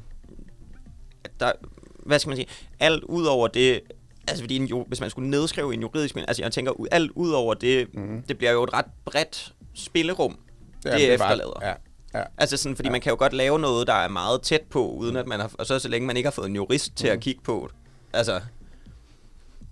[1.40, 1.52] Der,
[2.00, 2.48] hvad skal man sige,
[2.80, 3.82] alt ud over det,
[4.28, 7.12] altså fordi en, ju- hvis man skulle nedskrive en juridisk, men altså jeg tænker, alt
[7.16, 8.22] ud over det, Mm.
[8.28, 10.38] det bliver jo et ret bredt spillerum,
[10.86, 11.60] Ja, det er bare- efterlader.
[11.62, 11.74] Ja,
[12.20, 12.24] ja.
[12.38, 12.92] Altså sådan, fordi Ja.
[12.92, 15.52] man kan jo godt lave noget, der er meget tæt på, uden at man har,
[15.60, 17.22] og så så længe man ikke har fået en jurist til at Mm.
[17.22, 17.78] kigge på det.
[18.18, 18.42] Altså,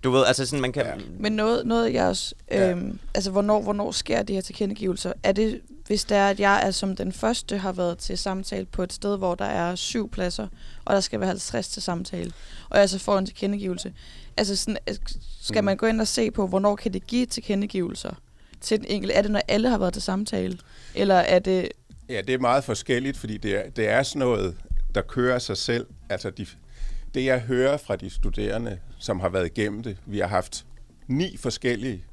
[0.04, 0.86] du ved, altså sådan, man kan...
[0.86, 0.92] Ja.
[1.18, 2.34] Men noget, noget jeg også...
[2.50, 2.70] Ja.
[2.70, 5.12] Øhm, altså, hvornår, hvornår sker de her tilkendegivelser?
[5.22, 5.60] Er det,
[5.90, 8.92] hvis det er, at jeg er som den første har været til samtale på et
[8.92, 10.48] sted, hvor der er syv pladser,
[10.84, 12.32] og der skal være 50 til samtale,
[12.68, 13.92] og jeg så får en tilkendegivelse.
[14.36, 14.76] Altså, sådan,
[15.40, 15.64] skal Mm.
[15.64, 18.14] man gå ind og se på, hvornår kan det give tilkendegivelser
[18.60, 19.14] til den enkelte?
[19.14, 20.58] Er det, når alle har været til samtale?
[20.94, 21.68] Eller er det...
[22.08, 24.56] Ja, det er meget forskelligt, fordi det er, det er sådan noget,
[24.94, 25.86] der kører sig selv.
[26.08, 26.46] Altså, de,
[27.14, 30.66] det jeg hører fra de studerende, som har været igennem det, vi har haft
[31.06, 32.04] ni forskellige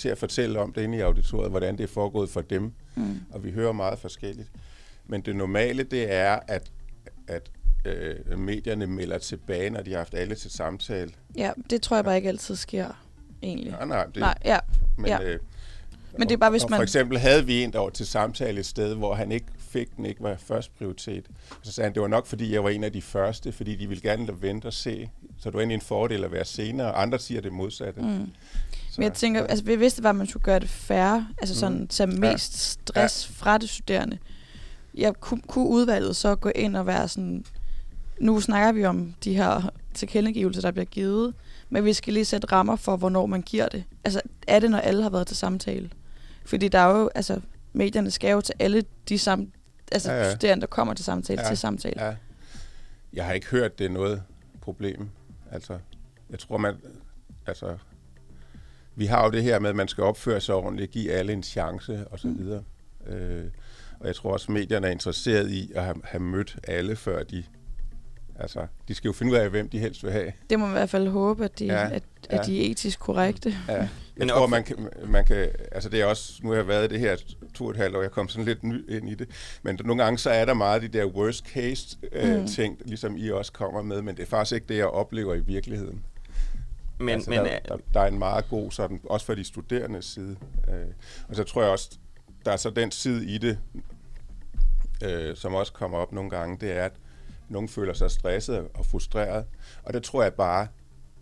[0.00, 3.20] til at fortælle om det inde i auditoriet, hvordan det er foregået for dem, Mm.
[3.30, 4.48] og vi hører meget forskelligt.
[5.06, 6.70] Men det normale, det er, at,
[7.28, 7.50] at
[7.84, 11.10] øh, medierne melder tilbage, når de har haft alle til samtale.
[11.36, 13.04] Ja, det tror jeg bare ikke altid sker,
[13.42, 13.70] egentlig.
[13.72, 14.58] Nej, nej, det, Nej, ja.
[14.96, 15.22] men, ja.
[15.22, 15.38] øh,
[16.18, 16.78] Men det er bare, hvis man...
[16.78, 19.96] For eksempel havde vi en, der var til samtale et sted, hvor han ikke fik
[19.96, 21.26] den, ikke var først prioritet.
[21.62, 23.86] Så sagde han, det var nok, fordi jeg var en af de første, fordi de
[23.88, 25.10] ville gerne vente og se.
[25.38, 26.92] Så det var egentlig en fordel at være senere.
[26.92, 28.00] Andre siger det modsatte.
[28.00, 28.30] Mm.
[29.00, 31.78] Men jeg tænker, altså vi vidste bare, at man skulle gøre det færre, altså sådan
[31.80, 31.88] Mm.
[31.88, 34.18] tage mest stress fra det studerende.
[34.94, 37.44] Jeg kunne, kunne udvalget så gå ind og være sådan,
[38.20, 41.34] nu snakker vi om de her tilkendegivelser, der bliver givet,
[41.70, 43.84] men vi skal lige sætte rammer for, hvornår man giver det.
[44.04, 45.90] Altså er det, når alle har været til samtale?
[46.44, 47.40] Fordi der er jo, altså
[47.72, 49.52] medierne skal jo til alle de sam,
[49.92, 50.28] altså Ja, ja, ja.
[50.28, 50.34] ja.
[50.34, 51.50] studerende, der kommer til samtale, Ja, ja.
[51.50, 52.04] til samtale.
[52.04, 52.14] Ja.
[53.12, 54.22] Jeg har ikke hørt, det er noget
[54.60, 55.08] problem.
[55.52, 55.78] Altså,
[56.30, 56.74] jeg tror, man...
[57.46, 57.76] Altså,
[59.00, 61.42] vi har jo det her med, at man skal opføre sig ordentligt, give alle en
[61.42, 62.38] chance og så Mm.
[62.38, 62.62] videre.
[63.06, 63.44] Øh,
[64.00, 67.22] og jeg tror også, at medierne er interesseret i at have, have mødt alle, før
[67.22, 67.44] de...
[68.40, 70.32] Altså, de skal jo finde ud af, hvem de helst vil have.
[70.50, 71.86] Det må man i hvert fald håbe, at de, Ja, ja.
[71.90, 72.42] at, at ja.
[72.52, 73.54] de er etisk korrekte.
[73.68, 73.72] Ja.
[73.74, 76.68] Jeg Men tror, op- man kan, man kan, altså det er også, nu har jeg
[76.68, 77.16] været i det her
[77.54, 79.28] to og et halvt år, jeg kom sådan lidt ny ind i det,
[79.62, 82.46] men nogle gange så er der meget af de der worst case øh, Mm.
[82.46, 85.40] ting, ligesom I også kommer med, men det er faktisk ikke det, jeg oplever i
[85.40, 86.04] virkeligheden.
[87.00, 89.44] Men, altså, men, der, øh, der, der er en meget god sådan, også fra de
[89.44, 90.36] studerendes side.
[90.68, 90.86] Øh,
[91.28, 91.98] og så tror jeg også,
[92.44, 93.58] der er så den side i det,
[95.04, 96.92] øh, som også kommer op nogle gange, det er, at
[97.48, 99.44] nogen føler sig stresset og frustreret.
[99.82, 100.66] Og det tror jeg bare,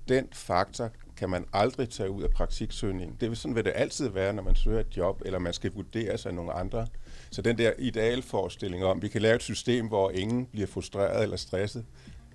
[0.09, 3.17] den faktor kan man aldrig tage ud af praktiksøgningen.
[3.21, 5.73] Det vil sådan vil det altid være, når man søger et job, eller man skal
[5.73, 6.87] vurderes af nogle andre.
[7.31, 11.37] Så den der idealforestilling om, vi kan lave et system, hvor ingen bliver frustreret eller
[11.37, 11.85] stresset,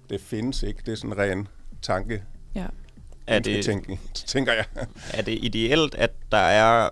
[0.09, 0.81] det findes ikke.
[0.85, 1.47] Det er sådan en ren
[1.81, 2.23] tanke,
[2.55, 2.67] Ja.
[3.27, 4.65] Er det, tænke, tænker jeg.
[5.13, 6.89] er det ideelt, at der er...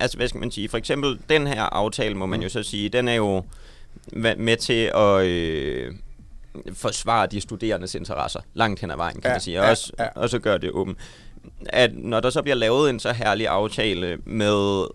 [0.00, 0.68] Altså, hvad skal man sige?
[0.68, 2.42] For eksempel, den her aftale, må man Mm.
[2.42, 3.44] jo så sige, den er jo
[4.12, 5.94] med til at øh,
[6.74, 9.58] forsvare de studerendes interesser langt hen ad vejen, kan Ja, man sige.
[9.60, 10.08] Og, ja, også, ja.
[10.14, 10.96] og så gør det åben.
[11.66, 14.86] At når der så bliver lavet en så herlig aftale med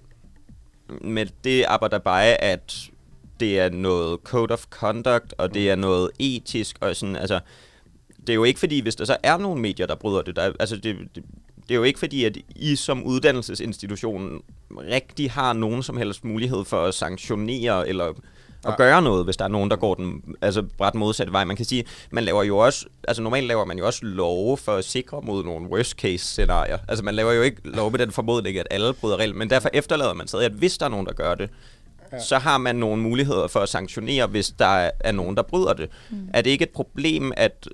[1.02, 2.76] med det arbejder bare, at
[3.40, 7.40] det er noget code of conduct, og det er noget etisk, og sådan, altså,
[8.28, 10.52] det er jo ikke fordi, hvis der så er nogle medier, der bryder det, der,
[10.60, 11.24] altså det, det,
[11.68, 14.42] det er jo ikke fordi, at I som uddannelsesinstitution
[14.78, 18.06] rigtig har nogen som helst mulighed for at sanktionere eller
[18.66, 18.78] at Nej.
[18.78, 21.44] gøre noget, hvis der er nogen, der går den altså ret modsatte vej.
[21.44, 24.72] Man kan sige, man laver jo også, altså normalt laver man jo også love for
[24.72, 26.78] at sikre mod nogle worst case scenarier.
[26.88, 29.70] Altså man laver jo ikke lov med den formodning, at alle bryder regler, men derfor
[29.74, 31.50] efterlader man stadig, at hvis der er nogen, der gør det,
[32.12, 32.20] ja.
[32.20, 35.90] så har man nogle muligheder for at sanktionere, hvis der er nogen, der bryder det.
[36.10, 36.30] Mm.
[36.34, 37.68] Er det ikke et problem, at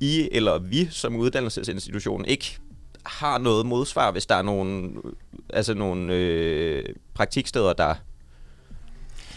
[0.00, 2.58] I eller vi som uddannelsesinstitution ikke
[3.06, 4.90] har noget modsvar, hvis der er nogle,
[5.50, 7.94] altså nogle øh, praktiksteder, der,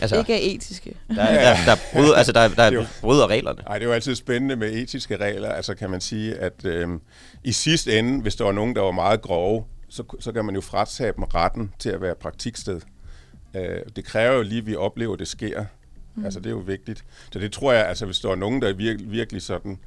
[0.02, 0.96] altså, Ikke er etiske.
[1.10, 3.62] der, der, der, bryder, altså, der, der Det er jo- bryder reglerne.
[3.68, 5.50] Nej, det er jo altid spændende med etiske regler.
[5.50, 6.88] Altså kan man sige, at øh,
[7.44, 10.56] i sidste ende, hvis der var nogen, der var meget grove, så, så kan man
[10.56, 12.82] jo fratage dem retten til at være praktiksted.
[13.56, 15.66] Øh, det kræver jo lige, at vi oplever, at det sker.
[16.16, 16.26] Mm.
[16.26, 17.04] Altså det er jo vigtigt.
[17.32, 19.80] Så det tror jeg, altså hvis der er nogen, der er virkelig, virkelig sådan,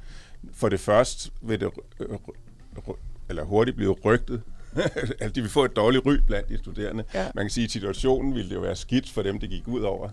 [0.53, 1.71] for det første vil det
[3.29, 4.41] eller hurtigt blive rygtet.
[5.19, 7.03] altså de vil få et dårligt ry blandt de studerende.
[7.13, 7.27] Ja.
[7.35, 9.81] Man kan sige, at situationen ville det jo være skidt for dem, det gik ud
[9.81, 10.09] over.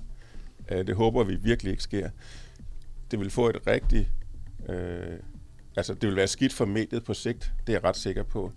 [0.71, 2.09] Øh, det håber vi virkelig ikke sker
[3.11, 4.07] det vil få et rigtigt...
[4.69, 5.19] Øh,
[5.77, 8.53] altså, det vil være skidt for mediet på sigt, det er jeg ret sikker på.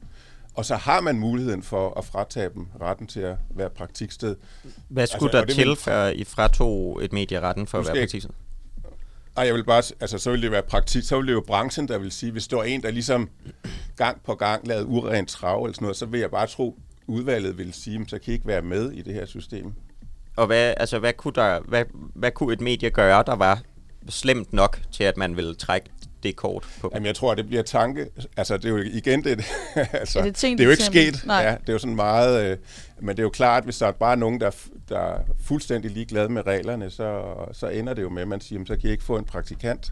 [0.54, 4.36] Og så har man muligheden for at fratage dem retten til at være praktiksted.
[4.90, 8.32] Hvad skulle Altså, der til, før I fratog et medie retten for at være praktiksted?
[9.40, 11.88] Nej, jeg vil bare, altså så vil det være praktik, så vil det jo branchen,
[11.88, 13.30] der vil sige, hvis der er en, der ligesom
[13.96, 17.58] gang på gang lavede urent trav eller sådan noget, så vil jeg bare tro, udvalget
[17.58, 19.74] vil sige, så kan I ikke være med i det her system.
[20.36, 23.62] Og hvad, altså, hvad, kunne der, hvad, hvad kunne et medie gøre, der var
[24.10, 25.90] slemt nok til, at man ville trække
[26.24, 26.92] det kort på?
[26.94, 28.08] Jamen, jeg tror, det bliver tanke...
[28.38, 29.46] Altså, det er jo igen det...
[29.76, 31.24] altså, Er det tænkt det er jo ikke sket.
[31.26, 31.42] Nej.
[31.42, 32.52] Ja, det er jo sådan meget...
[32.52, 32.58] Øh,
[33.00, 34.52] men det er jo klart, hvis der er bare nogen, der,
[34.90, 38.56] der er fuldstændig ligeglade med reglerne, så, så ender det jo med, at man siger,
[38.56, 39.92] "Jamen, så kan I ikke få en praktikant.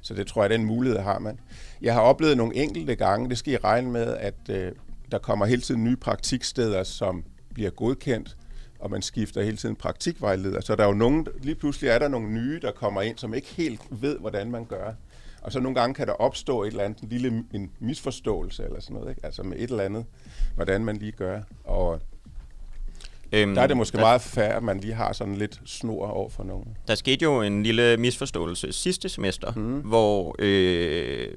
[0.00, 1.38] Så det tror jeg, den mulighed har man.
[1.82, 4.72] Jeg har oplevet nogle enkelte gange, det skal I regne med, at øh,
[5.12, 8.36] der kommer hele tiden nye praktiksteder, som bliver godkendt,
[8.78, 10.60] og man skifter hele tiden praktikvejleder.
[10.60, 13.34] Så der er jo nogen, lige pludselig er der nogle nye, der kommer ind, som
[13.34, 14.92] ikke helt ved, hvordan man gør.
[15.48, 18.80] Og så nogle gange kan der opstå et eller andet, en lille en misforståelse eller
[18.80, 19.20] sådan noget, ikke?
[19.24, 20.04] altså med et eller andet,
[20.54, 21.40] hvordan man lige gør.
[21.64, 22.00] Og
[23.32, 26.06] Øhm, der er det måske der, meget fair, at man lige har sådan lidt snor
[26.06, 26.76] over for nogen.
[26.88, 29.80] Der skete jo en lille misforståelse sidste semester, mm.
[29.80, 31.28] hvor øh,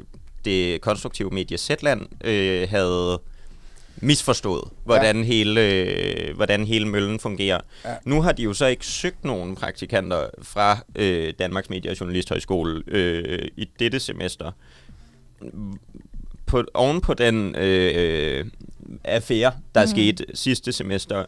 [0.45, 3.19] det konstruktive medie Zetland øh, havde
[4.01, 5.23] misforstået, hvordan, ja.
[5.23, 7.59] hele, øh, hvordan hele møllen fungerer.
[7.85, 7.95] Ja.
[8.05, 12.83] Nu har de jo så ikke søgt nogen praktikanter fra øh, Danmarks Medie- og Journalisthøjskole
[12.87, 14.51] øh, i dette semester.
[16.45, 18.45] På, oven på den øh,
[19.03, 19.87] affære, der mm.
[19.87, 21.25] skete sidste semester,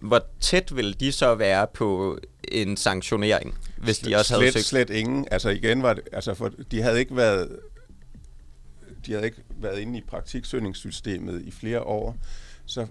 [0.00, 4.64] hvor tæt vil de så være på en sanktionering, hvis de også havde slet, søgt?
[4.64, 5.26] Slet ingen.
[5.30, 7.48] Altså igen var det, altså for, de havde ikke været
[9.06, 12.16] de havde ikke været inde i praktiksøgningssystemet i flere år.
[12.66, 12.86] Så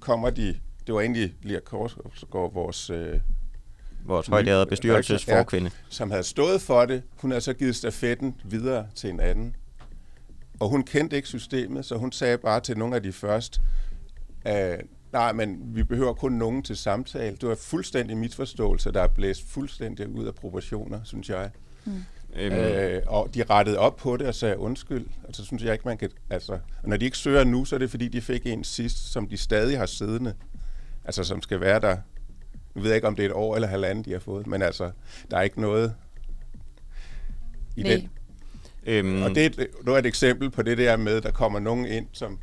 [0.00, 0.46] kommer de,
[0.86, 3.20] det var egentlig Lea Korsgaard, vores, øh,
[4.04, 5.70] Vores højdærede bestyrelsesforkvinde.
[5.88, 7.02] som havde stået for det.
[7.16, 9.56] Hun havde så givet stafetten videre til en anden.
[10.60, 13.60] Og hun kendte ikke systemet, så hun sagde bare til nogle af de første,
[14.48, 14.78] øh,
[15.12, 17.36] nej, men vi behøver kun nogen til samtale.
[17.36, 21.50] Det var fuldstændig misforståelse, der er blæst fuldstændig ud af proportioner, synes jeg.
[22.36, 25.06] Øhm, Øh, og de rettede op på det og sagde undskyld.
[25.24, 26.10] Altså, synes jeg ikke, man kan...
[26.30, 29.12] Altså, og når de ikke søger nu, så er det fordi, de fik en sidst,
[29.12, 30.34] som de stadig har siddende.
[31.04, 31.96] Altså, som skal være der...
[32.74, 34.62] Nu ved jeg ikke, om det er et år eller halvandet, de har fået, men
[34.62, 34.90] altså,
[35.30, 35.94] der er ikke noget
[37.76, 37.92] i Nej.
[37.92, 38.10] den.
[38.86, 41.58] øhm, Og det er, et, nu er et eksempel på det der med, der kommer
[41.58, 42.38] nogen ind, som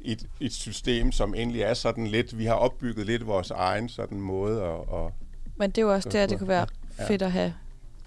[0.00, 2.38] i et, et system, som egentlig er sådan lidt...
[2.38, 4.98] Vi har opbygget lidt vores egen sådan måde at...
[4.98, 5.12] at
[5.56, 6.66] Men det er jo også der, det kunne være
[7.06, 7.54] fedt at have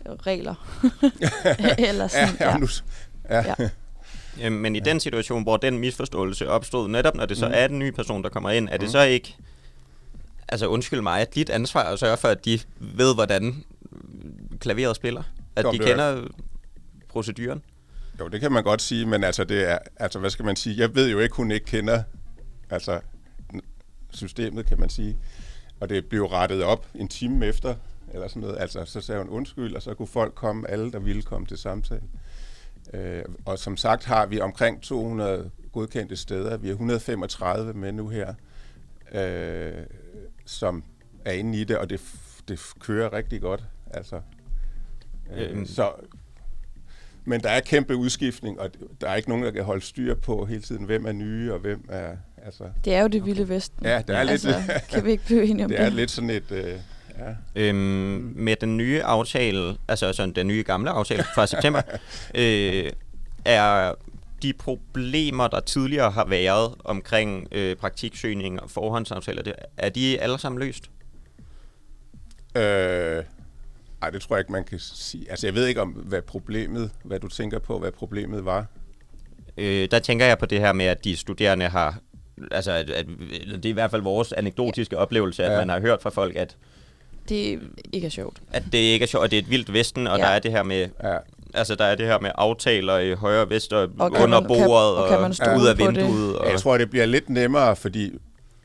[0.06, 0.56] regler.
[1.90, 2.58] Eller sådan, ja, ja.
[2.58, 2.68] nu,
[3.30, 3.44] ja.
[4.40, 4.50] Ja.
[4.50, 7.54] Men i den situation, hvor den misforståelse opstod, netop når det så Mm.
[7.56, 8.92] er en ny person, der kommer ind, er det Mm.
[8.92, 9.36] så ikke,
[10.50, 13.64] altså undskyld mig, at dit ansvar at sørge for, at de ved, hvordan
[14.60, 15.24] klaveret spiller?
[15.56, 16.28] At Jo, de det er- kender
[17.10, 17.62] proceduren?
[18.20, 20.78] Jo, det kan man godt sige, men altså, det er, altså, hvad skal man sige?
[20.78, 22.04] Jeg ved jo ikke, hun ikke kender
[22.70, 23.00] altså,
[24.14, 25.18] systemet, kan man sige.
[25.80, 27.76] Og det blev rettet op en time efter,
[28.14, 28.58] eller sådan noget.
[28.60, 31.58] Altså, så sagde hun undskyld, og så kunne folk komme, alle der ville komme til
[31.58, 32.02] samtale.
[32.94, 36.58] Øh, og som sagt har vi omkring 200 godkendte steder.
[36.58, 38.34] Vi har 135 med nu her,
[39.12, 39.84] øh,
[40.46, 40.84] som
[41.26, 42.02] er inde i det, og det,
[42.48, 43.64] det kører rigtig godt.
[43.94, 44.22] Altså,
[45.36, 45.66] øh, Øhm.
[45.66, 45.92] så,
[47.26, 48.70] men der er kæmpe udskiftning, og
[49.02, 51.60] der er ikke nogen, der kan holde styr på hele tiden, hvem er nye og
[51.60, 52.16] hvem er,
[52.46, 53.86] Altså, Det er jo det vilde vesten.
[53.86, 55.86] ja, det er lidt, altså, kan vi ikke blive enige om det det?
[55.86, 56.52] er lidt sådan et...
[56.52, 56.80] Øh,
[57.20, 57.36] ja.
[57.56, 61.82] Øhm, med den nye aftale, altså sådan den nye gamle aftale fra september,
[62.36, 62.92] øh,
[63.46, 63.94] er
[64.42, 70.40] de problemer, der tidligere har været omkring øh, praktiksøgning og forhåndsaftaler, det, er de alle
[70.40, 70.92] sammen løst?
[72.56, 73.24] Øh,
[74.02, 75.30] ej, det tror jeg ikke, man kan sige.
[75.32, 78.66] Altså, jeg ved ikke om, hvad problemet, hvad du tænker på, hvad problemet var.
[79.58, 82.00] Øh, der tænker jeg på det her med, at de studerende har,
[82.52, 83.06] altså at, at,
[83.54, 85.58] det er i hvert fald vores anekdotiske oplevelse, at Ja.
[85.58, 86.58] man har hørt fra folk, at,
[87.30, 87.60] Det
[87.94, 88.38] ikke er sjovt.
[88.52, 90.24] at det ikke er sjovt, at det er et vildt vesten, og Ja.
[90.24, 91.18] der er det her med, Ja,
[91.54, 94.42] altså der er det her med aftaler i højre og vest og, Og under man-
[94.42, 96.38] kan- bordet og kan man ud af vinduet.
[96.38, 98.12] Og, jeg tror, det bliver lidt nemmere, fordi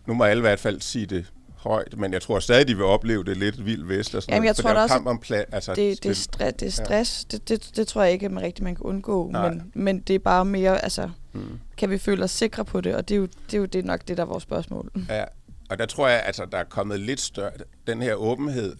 [0.06, 1.24] nu må alle i hvert fald sige det
[1.56, 4.14] højt, men jeg tror stadig, de vil opleve det lidt vild vest.
[4.14, 6.02] Og sådan Jamen, noget, jeg for tror der er også, kamp om pla- altså, Det,
[6.02, 7.24] det, er, stre- det er stress.
[7.24, 9.28] Det, det, det tror jeg ikke, at man rigtig man kan undgå.
[9.32, 9.48] Nej.
[9.50, 11.40] Men, men det er bare mere, altså, Mm.
[11.76, 12.94] kan vi føle os sikre på det?
[12.94, 14.90] Og det er jo, det er jo det nok det, der er vores spørgsmål.
[15.08, 15.24] Ja,
[15.70, 17.50] og der tror jeg, altså, der er kommet lidt større...
[17.86, 18.76] Den her åbenhed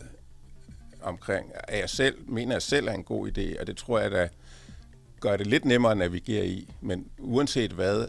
[1.02, 4.10] omkring, at jeg selv mener, jeg selv er en god idé, og det tror jeg,
[4.10, 4.28] der
[5.20, 6.68] gør det lidt nemmere at navigere i.
[6.80, 8.06] Men uanset hvad,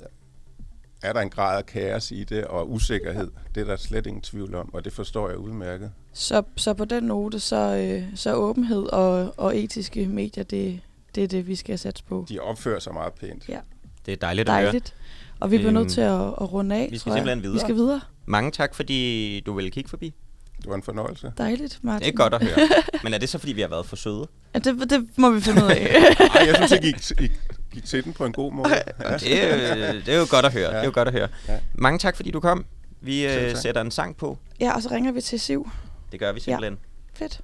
[1.03, 3.31] er der en grad af kaos i det, og usikkerhed.
[3.55, 5.91] Det er der slet ingen tvivl om, og det forstår jeg udmærket.
[6.13, 10.79] Så, så på den note, så, øh, så åbenhed og, og etiske medier, det,
[11.15, 12.25] det er det, vi skal satse på.
[12.29, 13.49] De opfører sig meget pænt.
[13.49, 13.59] Ja.
[14.05, 14.63] det er dejligt at høre.
[14.65, 14.95] Dejligt.
[15.39, 17.19] Og vi bliver Øhm, nødt til at, at runde af, vi skal tror jeg.
[17.19, 17.53] simpelthen videre.
[17.55, 18.01] Vi skal videre.
[18.25, 20.13] Mange tak, fordi du ville kigge forbi.
[20.57, 21.31] Det var en fornøjelse.
[21.37, 22.05] Dejligt, Martin.
[22.05, 22.67] Det er godt at høre.
[23.03, 24.27] Men er det så, fordi vi har været for søde?
[24.53, 25.77] Ja, det, det må vi finde ud af.
[26.35, 27.31] Ej, jeg synes, jeg gik, I
[27.73, 28.69] gik til den på en god måde.
[28.69, 29.17] Ja.
[29.17, 30.69] Det er, jo- det er jo godt at høre.
[30.69, 30.75] Ja.
[30.75, 31.27] Det er jo godt at høre.
[31.47, 31.59] Ja.
[31.73, 32.65] Mange tak, fordi du kom.
[33.01, 34.37] Vi øh, sætter en sang på.
[34.59, 35.69] ja, og så ringer vi til Siv.
[36.11, 36.77] Det gør vi simpelthen.
[37.13, 37.41] Fedt.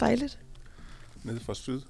[0.00, 0.38] Dejligt.
[1.24, 1.80] Nede fra syd.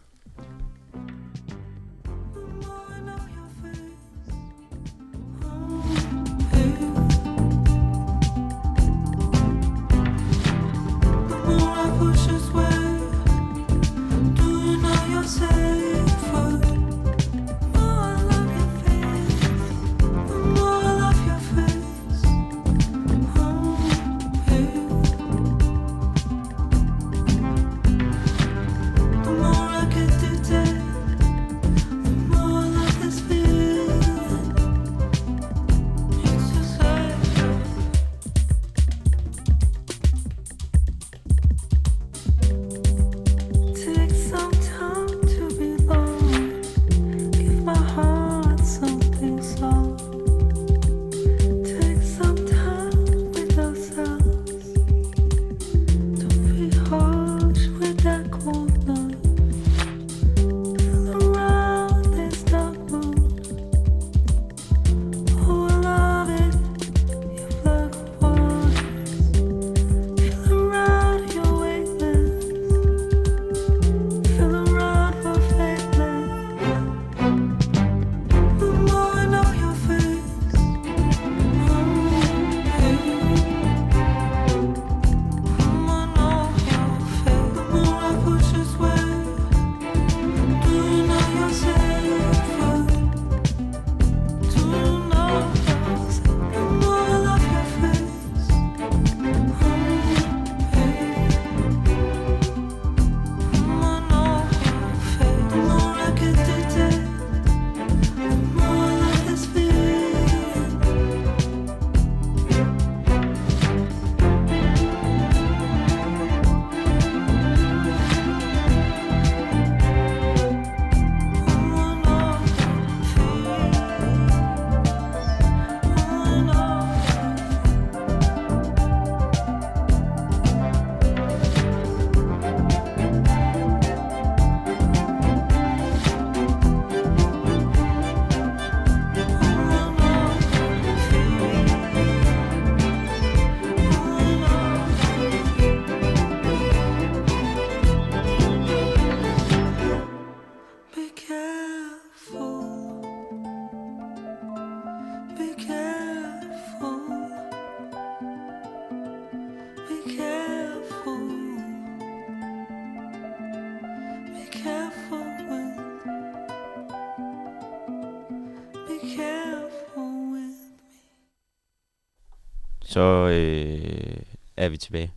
[173.00, 174.16] Så øh,
[174.56, 175.12] er vi tilbage.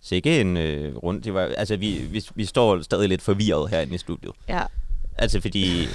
[0.00, 1.22] Så ikke en øh, rund.
[1.22, 4.32] Det var, altså, vi, vi, vi står stadig lidt forvirret herinde i studiet.
[4.48, 4.62] Ja.
[5.18, 5.88] Altså, fordi...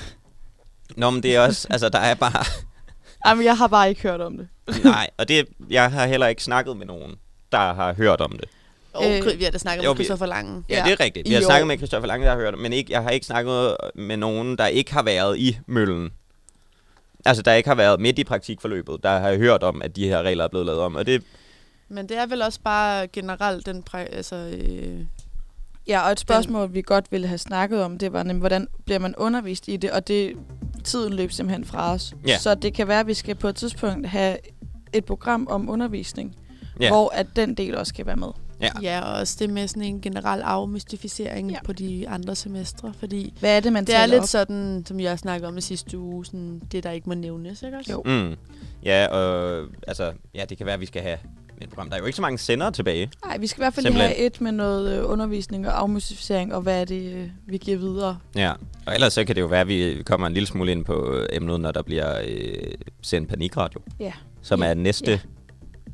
[0.95, 1.67] Nå, men det er også...
[1.69, 2.45] Altså, der er bare...
[3.27, 4.47] Jamen, jeg har bare ikke hørt om det.
[4.83, 7.15] Nej, og det, jeg har heller ikke snakket med nogen,
[7.51, 8.49] der har hørt om det.
[9.03, 10.63] Øh, vi har da snakket jo, med Christoffer Lange.
[10.69, 10.83] Ja, Ja.
[10.83, 11.29] det er rigtigt.
[11.29, 11.45] Vi har år.
[11.45, 14.57] snakket med Christoffer Lange, jeg har hørt, men ikke, jeg har ikke snakket med nogen,
[14.57, 16.11] der ikke har været i møllen.
[17.25, 20.21] Altså, der ikke har været midt i praktikforløbet, der har hørt om, at de her
[20.21, 20.95] regler er blevet lavet om.
[20.95, 21.23] Og det,
[21.89, 23.83] Men det er vel også bare generelt den...
[23.89, 24.99] Præ- altså, øh,
[25.87, 28.99] Ja, og et spørgsmål, vi godt ville have snakket om, det var nemlig, hvordan bliver
[28.99, 30.33] man undervist i det, og det
[30.83, 32.13] tiden løb simpelthen fra os.
[32.27, 32.37] Ja.
[32.37, 34.37] Så det kan være, at vi skal på et tidspunkt have
[34.93, 36.35] et program om undervisning,
[36.79, 36.89] Ja.
[36.89, 38.27] hvor at den del også kan være med.
[38.63, 38.69] Ja.
[38.81, 41.57] ja, og også det med sådan en generel afmystificering Ja.
[41.65, 44.27] på de andre semestre, fordi Hvad er det, man det er lidt op?
[44.27, 47.77] sådan, som jeg snakkede om i sidste uge, sådan det, der ikke må nævnes, ikke
[47.77, 47.91] også?
[47.91, 48.03] Jo.
[48.05, 48.35] mm,
[48.83, 51.17] ja, og altså, ja, det kan være, at vi skal have
[51.61, 51.89] et program.
[51.89, 53.11] Der er jo ikke så mange sendere tilbage.
[53.25, 54.15] Nej, vi skal i hvert fald lige Simpelthen.
[54.17, 57.77] have et med noget øh, undervisning og afmystificering, og hvad er det, øh, vi giver
[57.77, 58.17] videre.
[58.35, 58.51] Ja,
[58.85, 61.13] og ellers så kan det jo være, at vi kommer en lille smule ind på
[61.13, 64.69] øh, emnet, når der bliver øh, sendt panikradio, Ja, som Ja.
[64.69, 65.19] er næste Ja.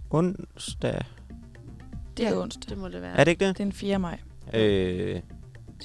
[0.10, 1.02] onsdag.
[2.20, 2.70] Det er Ja, onsdag.
[2.70, 3.16] Det må det være.
[3.18, 3.58] Er det ikke det?
[3.58, 4.00] Den 4.
[4.00, 4.18] maj.
[4.54, 4.62] Øh,
[5.16, 5.22] Det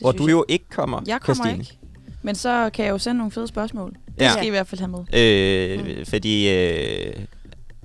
[0.00, 0.32] hvor du jeg.
[0.32, 1.62] jo ikke kommer, Jeg kommer Christine.
[1.64, 1.78] ikke.
[2.22, 3.90] Men så kan jeg jo sende nogle fede spørgsmål.
[3.90, 4.30] Det Ja.
[4.32, 5.20] skal I i hvert fald have med.
[5.20, 6.04] Øh, mm.
[6.06, 7.14] Fordi øh,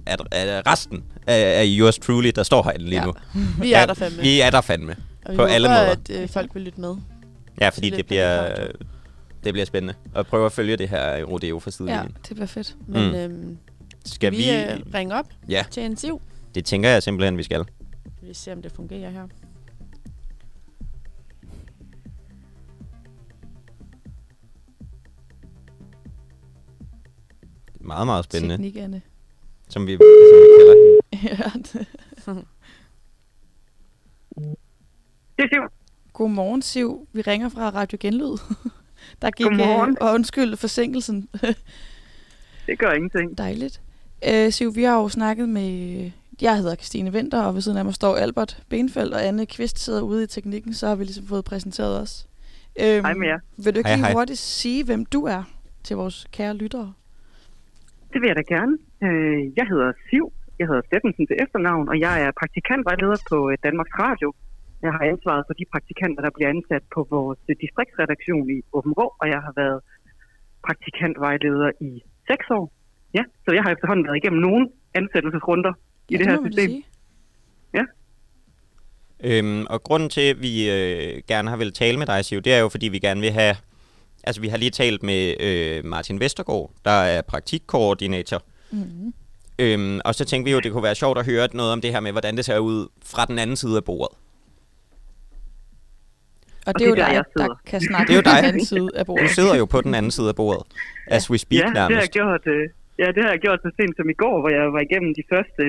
[0.05, 3.05] at, at resten af, af yours truly, der står herinde lige Ja.
[3.05, 3.13] nu.
[3.61, 4.21] Vi er der fandme.
[4.21, 4.95] Vi er der fandme.
[5.25, 5.79] og vi på håber, alle måder.
[5.81, 6.95] at øh, folk vil lytte med.
[7.61, 8.53] Ja, fordi det bliver,
[9.43, 9.93] det bliver spændende.
[10.15, 12.17] at prøve at følge det her rodeo fra Ja, sidelinjen.
[12.27, 12.75] det bliver fedt.
[12.87, 13.15] Men Mm.
[13.15, 13.57] øhm,
[14.05, 14.49] Skal vi, vi...
[14.51, 15.63] øh, ringe op Ja.
[15.71, 16.21] til en siv?
[16.55, 17.63] Det tænker jeg simpelthen, vi skal.
[18.21, 19.27] Vi ser, om det fungerer her.
[27.81, 28.55] Meget, meget spændende.
[28.55, 29.01] Teknik, Anne.
[29.69, 31.27] Som vi, som vi kalder hende.
[31.43, 31.87] ja, det.
[35.37, 35.61] Det er Siv.
[36.13, 37.07] Godmorgen, Siv.
[37.13, 38.37] Vi ringer fra Radio Genlyd.
[39.21, 39.89] Der gik, Godmorgen.
[39.89, 41.29] Øh, og undskyld forsinkelsen.
[42.67, 43.37] Det gør ingenting.
[43.37, 43.81] Dejligt.
[44.29, 46.11] Øh, Siv, vi har jo snakket med...
[46.41, 49.77] Jeg hedder Christine Vinter, og ved siden af mig står Albert Benfeldt, og Anne Kvist
[49.85, 52.13] sidder ude i teknikken, så har vi ligesom fået præsenteret os.
[52.83, 53.39] Øhm, Hej med jer.
[53.63, 54.13] Vil du ikke Hej, lige hej.
[54.17, 55.43] hurtigt sige, hvem du er
[55.85, 56.93] til vores kære lyttere?
[58.13, 58.73] Det vil jeg da gerne.
[59.05, 60.25] Øh, Jeg hedder Siv.
[60.59, 64.29] Jeg hedder Steffensen til efternavn, og jeg er praktikantvejleder på øh, Danmarks Radio.
[64.85, 68.93] Jeg har ansvaret for de praktikanter, der bliver ansat på vores øh, distriktsredaktion i Åben
[68.99, 69.79] Rå, og jeg har været
[70.67, 71.91] praktikantvejleder i
[72.29, 72.65] seks år.
[73.17, 74.63] Ja, så jeg har efterhånden været igennem nogle
[74.99, 75.73] ansættelsesrunder
[76.09, 76.69] i det her må man da system.
[76.71, 76.85] sige.
[79.23, 82.53] Øhm, og grunden til, at vi øh, gerne har vil tale med dig, Siv, det
[82.53, 83.55] er jo, fordi vi gerne vil have...
[84.23, 88.43] Altså, vi har lige talt med øh, Martin Vestergaard, der er praktikkoordinator.
[88.71, 89.13] Mm-hmm.
[89.59, 91.91] Øhm, og så tænkte vi jo, det kunne være sjovt at høre noget om det
[91.91, 94.17] her med, hvordan det ser ud fra den anden side af bordet.
[96.67, 98.37] Og det er jo det er dig, der kan snakke Det er jo på dig.
[98.37, 99.29] den anden side af Du bordet.
[99.29, 100.63] sidder jo på den anden side af bordet,
[101.07, 102.11] as we speak ja, det har, jeg nærmest.
[102.11, 104.79] gjort, øh, ja, det har jeg gjort så sent som i går, hvor jeg var
[104.87, 105.63] igennem de første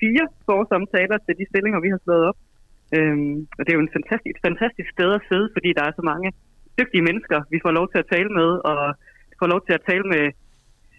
[0.00, 2.38] fire forsamtaler til de stillinger, vi har slået op.
[2.96, 6.04] Øhm, og det er jo en fantastisk, fantastisk sted at sidde, fordi der er så
[6.12, 6.28] mange
[6.78, 8.78] dygtige mennesker, vi får lov til at tale med, og
[9.40, 10.24] får lov til at tale med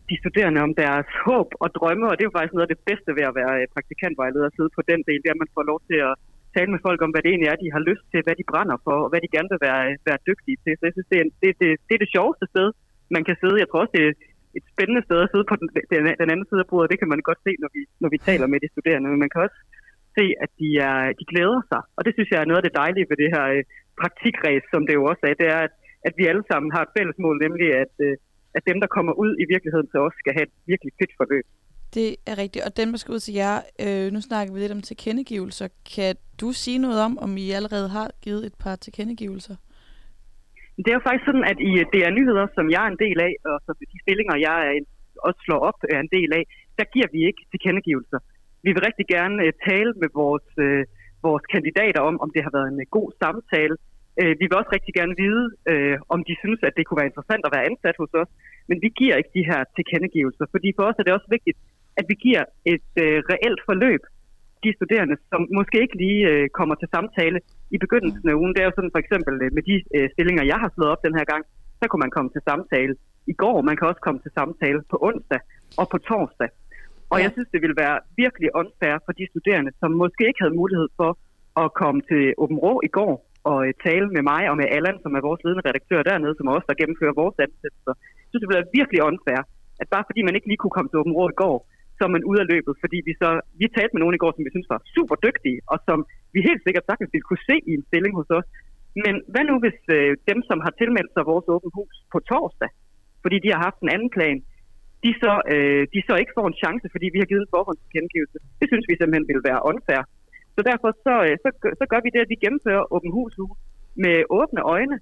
[0.09, 2.85] de studerende om deres håb og drømme, og det er jo faktisk noget af det
[2.89, 5.55] bedste ved at være øh, praktikantvejleder og sidde på den del, det er, at man
[5.57, 6.13] får lov til at
[6.55, 8.77] tale med folk om, hvad det egentlig er, de har lyst til, hvad de brænder
[8.85, 10.73] for, og hvad de gerne vil være, øh, være dygtige til.
[10.75, 12.67] Så jeg synes, det er, det, det, det er det sjoveste sted,
[13.15, 13.61] man kan sidde.
[13.61, 14.05] Jeg tror også, det
[14.57, 16.91] et spændende sted at sidde på den, den, den anden side af bordet.
[16.91, 19.07] Det kan man godt se, når vi, når vi taler med de studerende.
[19.11, 19.59] Men man kan også
[20.17, 21.81] se, at de, er, de glæder sig.
[21.97, 23.63] Og det synes jeg er noget af det dejlige ved det her øh,
[24.01, 25.35] praktikræs, som det jo også er.
[25.41, 25.73] Det er, at,
[26.07, 28.13] at vi alle sammen har et fælles mål, nemlig at, øh,
[28.57, 31.45] at dem, der kommer ud i virkeligheden til os, skal have et virkelig fedt forløb.
[31.97, 32.65] Det er rigtigt.
[32.67, 35.67] Og dem, der skal ud til jer, øh, nu snakker vi lidt om tilkendegivelser.
[35.95, 39.55] Kan du sige noget om, om I allerede har givet et par tilkendegivelser?
[40.83, 43.17] Det er jo faktisk sådan, at i øh, DR Nyheder, som jeg er en del
[43.27, 44.85] af, og så de stillinger, jeg er en,
[45.27, 46.43] også slår op, øh, er en del af,
[46.79, 48.19] der giver vi ikke tilkendegivelser.
[48.65, 50.83] Vi vil rigtig gerne uh, tale med vores, uh,
[51.27, 53.75] vores kandidater om, om det har været en uh, god samtale.
[54.21, 57.11] Uh, vi vil også rigtig gerne vide, uh, om de synes, at det kunne være
[57.11, 58.31] interessant at være ansat hos os.
[58.69, 61.57] Men vi giver ikke de her tilkendegivelser, fordi for os er det også vigtigt,
[61.99, 64.03] at vi giver et uh, reelt forløb
[64.65, 67.39] de studerende, som måske ikke lige øh, kommer til samtale
[67.75, 68.53] i begyndelsen af ugen.
[68.53, 71.01] Det er jo sådan for eksempel øh, med de øh, stillinger, jeg har slået op
[71.07, 71.43] den her gang,
[71.79, 72.93] så kunne man komme til samtale
[73.33, 73.55] i går.
[73.69, 75.39] Man kan også komme til samtale på onsdag
[75.81, 76.49] og på torsdag.
[77.11, 77.23] Og Ja.
[77.25, 80.89] jeg synes, det ville være virkelig unfair for de studerende, som måske ikke havde mulighed
[80.99, 81.11] for
[81.63, 83.13] at komme til Åben Rå i går
[83.51, 86.47] og øh, tale med mig og med Allan, som er vores ledende redaktør dernede, som
[86.55, 87.93] også der gennemfører vores ansættelser.
[88.21, 89.41] Jeg synes, det ville være virkelig unfair,
[89.81, 91.57] at bare fordi man ikke lige kunne komme til Åben Rå i går,
[91.97, 93.29] så er man ude af løbet, fordi vi så,
[93.61, 95.99] vi talte med nogen i går, som vi synes var super dygtige, og som
[96.33, 98.47] vi helt sikkert sagtens ville kunne se i en stilling hos os.
[99.03, 102.69] Men hvad nu hvis øh, dem, som har tilmeldt sig vores åben hus på torsdag,
[103.23, 104.37] fordi de har haft en anden plan,
[105.05, 108.37] de så, øh, de så ikke får en chance, fordi vi har givet en forhåndstilkendegivelse.
[108.59, 110.01] Det synes vi simpelthen ville være unfair.
[110.55, 113.33] Så derfor så, øh, så, så gør vi det, at vi gennemfører åben hus
[114.03, 114.97] med åbne øjne,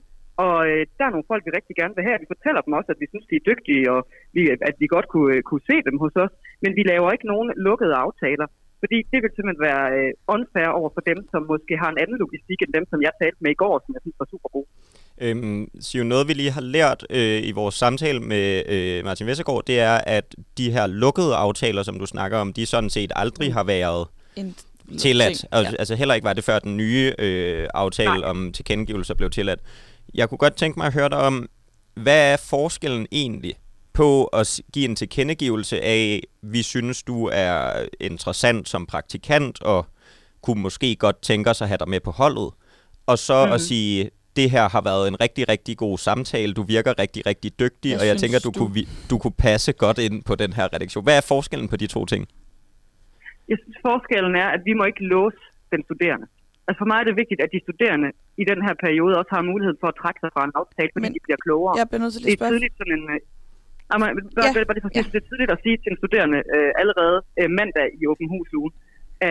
[0.46, 2.22] og øh, der er nogle folk, vi rigtig gerne vil have.
[2.24, 4.00] Vi fortæller dem også, at vi synes, de er dygtige, og
[4.36, 6.34] vi, at vi godt kunne, øh, kunne se dem hos os.
[6.64, 8.48] Men vi laver ikke nogen lukkede aftaler,
[8.82, 12.18] fordi det vil simpelthen være øh, unfair over for dem, som måske har en anden
[12.24, 14.66] logistik end dem, som jeg talte med i går, som jeg synes var super god.
[15.26, 19.64] Øhm, Siv, noget vi lige har lært øh, i vores samtale med øh, Martin Vestergaard,
[19.68, 23.54] det er, at de her lukkede aftaler, som du snakker om, de sådan set aldrig
[23.54, 24.56] har været En
[24.98, 25.38] tilladt.
[25.38, 25.50] ting.
[25.52, 28.30] Altså, altså heller ikke var det før den nye øh, aftale Nej.
[28.30, 29.60] om tilkendegivelser blev tilladt.
[30.14, 31.50] Jeg kunne godt tænke mig at høre dig om,
[31.94, 33.56] hvad er forskellen egentlig
[34.02, 34.10] på
[34.42, 36.04] at give en tilkendegivelse af,
[36.56, 37.56] vi synes, du er
[38.10, 39.80] interessant som praktikant, og
[40.44, 42.50] kunne måske godt tænke os at have dig med på holdet,
[43.12, 43.52] og så mm.
[43.56, 43.96] At sige,
[44.40, 48.00] det her har været en rigtig, rigtig god samtale, du virker rigtig, rigtig dygtig, Hvad
[48.02, 48.60] og jeg synes tænker, du, du?
[48.60, 51.04] Kunne, vi- du kunne passe godt ind på den her redaktion.
[51.08, 52.22] Hvad er forskellen på de to ting?
[53.52, 55.42] Jeg synes, forskellen er, at vi må ikke låse
[55.74, 56.28] den studerende.
[56.68, 58.10] Altså for mig er det vigtigt, at de studerende
[58.42, 61.06] i den her periode også har mulighed for at trække sig fra en aftale, fordi
[61.08, 61.74] Men de bliver klogere.
[61.82, 62.54] Jeg bliver nødt til det at er spørge.
[62.54, 63.06] tidligt sådan en...
[63.92, 65.02] Jamen, bare, Ja, bare det, for, ja.
[65.14, 68.50] det er tidligt at sige til en studerende øh, allerede øh, mandag i åben hus
[68.62, 68.72] uge,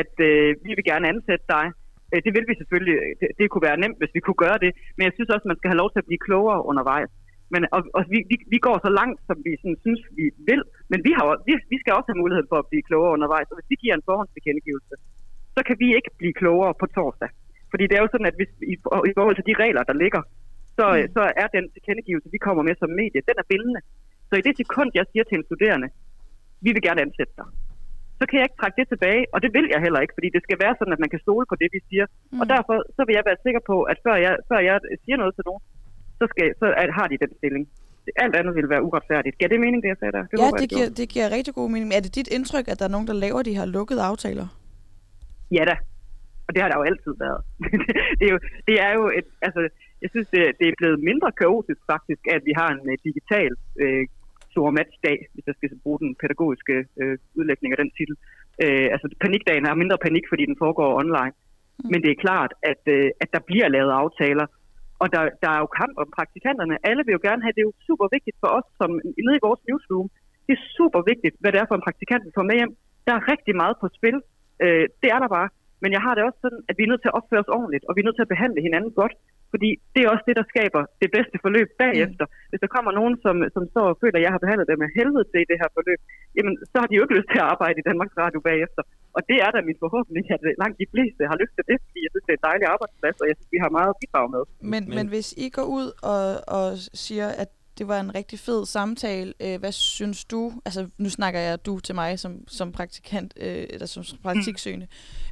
[0.00, 1.66] at øh, vi vil gerne ansætte dig.
[2.12, 2.96] Øh, det vil vi selvfølgelig.
[3.20, 4.70] Det, det kunne være nemt, hvis vi kunne gøre det.
[4.96, 7.10] Men jeg synes også, man skal have lov til at blive klogere undervejs.
[7.52, 10.62] Men, og, og vi, vi, vi går så langt, som vi sådan, synes, vi vil.
[10.92, 13.48] Men vi, har, vi, vi skal også have mulighed for at blive klogere undervejs.
[13.50, 14.94] Og hvis vi giver en forhåndsbekendegivelse,
[15.56, 17.30] så kan vi ikke blive klogere på torsdag.
[17.70, 18.74] Fordi det er jo sådan, at hvis, i,
[19.10, 20.22] i forhold til de regler, der ligger,
[20.78, 21.08] så, mm.
[21.16, 23.80] så er den tilkendegivelse, vi kommer med som medie, den er bindende.
[24.28, 25.88] Så i det sekund, jeg siger til en studerende,
[26.64, 27.46] vi vil gerne ansætte dig,
[28.18, 30.42] så kan jeg ikke trække det tilbage, og det vil jeg heller ikke, fordi det
[30.46, 32.06] skal være sådan, at man kan stole på det, vi siger.
[32.32, 32.40] Mm.
[32.40, 35.34] Og derfor så vil jeg være sikker på, at før jeg, før jeg siger noget
[35.36, 35.62] til nogen,
[36.20, 37.64] så, skal, så er- har de den stilling.
[38.24, 39.38] Alt andet vil være uretfærdigt.
[39.38, 40.24] Giver det mening, det jeg sagde der?
[40.30, 41.86] Det Ja, håber det giver, det giver rigtig god mening.
[41.88, 44.46] Men Er det dit indtryk, at der er nogen, der laver de her lukkede aftaler?
[45.58, 45.76] Ja da.
[46.46, 47.40] Og det har der jo altid været.
[48.18, 49.60] det, er jo, det er jo et, altså,
[50.02, 53.50] jeg synes, det, det er blevet mindre kaotisk faktisk, at vi har en uh, digital
[53.82, 54.02] uh,
[54.52, 58.14] stor matchdag, hvis jeg skal bruge den pædagogiske uh, udlægning af den titel.
[58.64, 61.34] Uh, altså panikdagen har mindre panik, fordi den foregår online.
[61.36, 61.88] Mm.
[61.90, 64.46] Men det er klart, at, uh, at der bliver lavet aftaler,
[65.02, 66.74] og der, der er jo kamp om praktikanterne.
[66.88, 68.90] Alle vil jo gerne have, det er jo super vigtigt for os, som
[69.26, 70.08] nede i vores newsroom.
[70.46, 72.72] Det er super vigtigt, hvad det er for en praktikant, vi får med hjem.
[73.06, 74.16] Der er rigtig meget på spil.
[74.64, 75.48] Øh, det er der bare.
[75.82, 77.84] Men jeg har det også sådan, at vi er nødt til at opføre os ordentligt,
[77.88, 79.14] og vi er nødt til at behandle hinanden godt.
[79.52, 82.24] Fordi det er også det, der skaber det bedste forløb bagefter.
[82.28, 82.34] Mm.
[82.50, 84.90] Hvis der kommer nogen, som, som står og føler, at jeg har behandlet dem med
[84.98, 86.00] helvede til i det her forløb,
[86.36, 88.82] jamen så har de jo ikke lyst til at arbejde i Danmarks Radio bagefter.
[89.16, 92.00] Og det er da min forhåbning, at langt de fleste har lyst til det, fordi
[92.04, 94.30] jeg synes, det er en dejlig arbejdsplads, og jeg synes, vi har meget at bidrage
[94.36, 94.42] med.
[94.46, 96.24] Men, men, men hvis I går ud og,
[96.58, 96.66] og
[97.04, 101.40] siger, at det var en rigtig fed samtale, øh, hvad synes du, altså nu snakker
[101.40, 104.86] jeg du til mig som, som praktikant, øh, eller som praktiksøgende,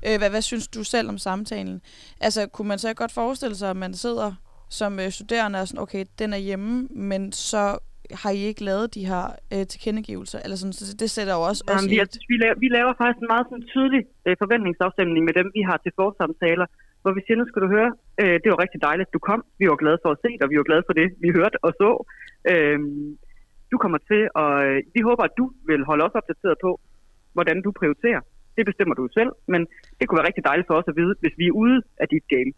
[0.07, 1.81] øh, hvad, hvad synes du selv om samtalen?
[2.21, 4.33] Altså kunne man så godt forestille sig, at man sidder
[4.71, 7.79] som øh, studerende og sådan, okay, den er hjemme, men så
[8.23, 9.25] har I ikke lavet de her
[9.55, 10.39] øh, tilkendegivelser?
[10.45, 12.93] Eller sådan, så det sætter jo også Jamen, i vi, synes, vi, laver, vi laver
[13.01, 16.67] faktisk en meget sådan, tydelig øh, forventningsafstemning med dem, vi har til forsamtaler,
[17.07, 17.91] hvor vi siger, nu skal du høre,
[18.23, 19.41] øh, det var rigtig dejligt, du kom.
[19.61, 21.59] Vi var glade for at se dig, og vi var glade for det, vi hørte
[21.67, 21.91] og så.
[22.53, 22.79] Øh,
[23.73, 26.71] du kommer til, og øh, vi håber, at du vil holde os opdateret på,
[27.37, 28.23] hvordan du prioriterer.
[28.57, 29.63] Det bestemmer du selv, men
[29.97, 32.27] det kunne være rigtig dejligt for os at vide, hvis vi er ude af dit
[32.35, 32.51] game.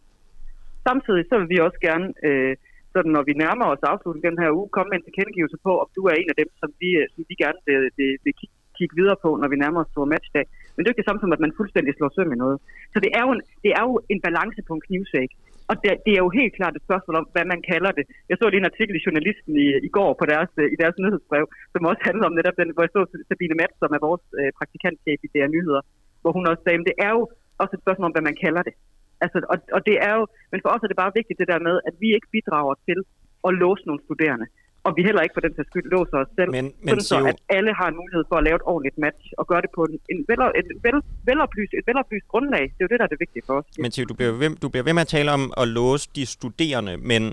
[0.87, 2.53] Samtidig så vil vi også gerne, øh,
[2.93, 5.89] sådan når vi nærmer os afslutningen den her uge, komme med en tilkendegivelse på, om
[5.97, 8.55] du er en af dem, som vi, øh, som vi gerne vil, vil, vil kigge,
[8.77, 10.45] kigge videre på, når vi nærmer os store matchdag.
[10.79, 12.57] Men det er jo ikke det samme som, at man fuldstændig slår søm i noget.
[12.93, 15.31] Så det er jo en, det er jo en balance på en knivsæk.
[15.69, 18.05] Og det, det er jo helt klart et spørgsmål om, hvad man kalder det.
[18.29, 20.97] Jeg så lige en artikel i Journalisten i, i går på deres, øh, i deres
[21.03, 24.25] nyhedsbrev, som også handler om netop den, hvor jeg så Sabine Mats, som er vores
[24.39, 25.81] øh, praktikantchef i DR Nyheder,
[26.21, 27.21] hvor hun også sagde, at det er jo
[27.61, 28.75] også et spørgsmål om, hvad man kalder det.
[29.23, 31.65] Altså, og, og det er jo, men for os er det bare vigtigt det der
[31.67, 32.99] med, at vi ikke bidrager til
[33.47, 34.47] at låse nogle studerende.
[34.89, 36.51] Og vi heller ikke for den sags skyld låser os selv.
[36.57, 38.97] Men, men sådan så, Siv, at alle har en mulighed for at lave et ordentligt
[39.05, 40.97] match, og gøre det på en, en vel, et, vel,
[41.29, 42.63] veloplyst, et veloplyst grundlag.
[42.73, 43.65] Det er jo det, der er det vigtige for os.
[43.83, 46.23] Men Tiv, du bliver, ved, du bliver ved med at tale om at låse de
[46.35, 47.23] studerende, men,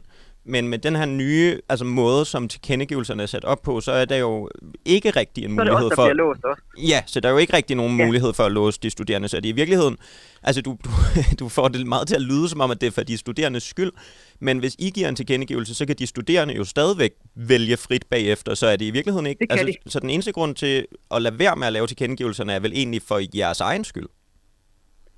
[0.49, 4.05] men med den her nye altså måde, som tilkendegivelserne er sat op på, så er
[4.05, 4.49] der jo
[4.85, 6.13] ikke rigtig en Så er det mulighed os, der for...
[6.13, 6.63] låst også.
[6.89, 8.07] Ja, så der er jo ikke rigtig nogen Ja.
[8.07, 9.97] mulighed for at låse de studerende, så det i virkeligheden,
[10.43, 10.91] altså du, du,
[11.45, 13.63] du får det meget til at lyde som om, at det er for de studerendes
[13.63, 13.93] skyld,
[14.41, 18.55] men hvis I giver en tilkendegivelse, så kan de studerende jo stadigvæk vælge frit bagefter,
[18.55, 21.39] så er det i virkeligheden ikke, Det altså, så den eneste grund til at lade
[21.39, 24.07] være med at lave tilkendegivelserne er vel egentlig for jeres egen skyld.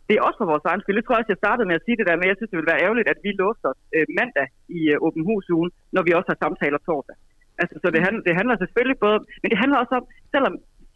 [0.09, 0.99] Det er også for vores egen skyld.
[0.99, 2.73] Jeg tror også, jeg startede med at sige det der, men jeg synes, det ville
[2.73, 4.49] være ærgerligt, at vi låste os øh, mandag
[4.79, 7.17] i øh, Åben Hus ugen, når vi også har samtaler torsdag.
[7.61, 10.05] Altså, så det, handler, det handler selvfølgelig både, men det handler også om,
[10.35, 10.55] selvom,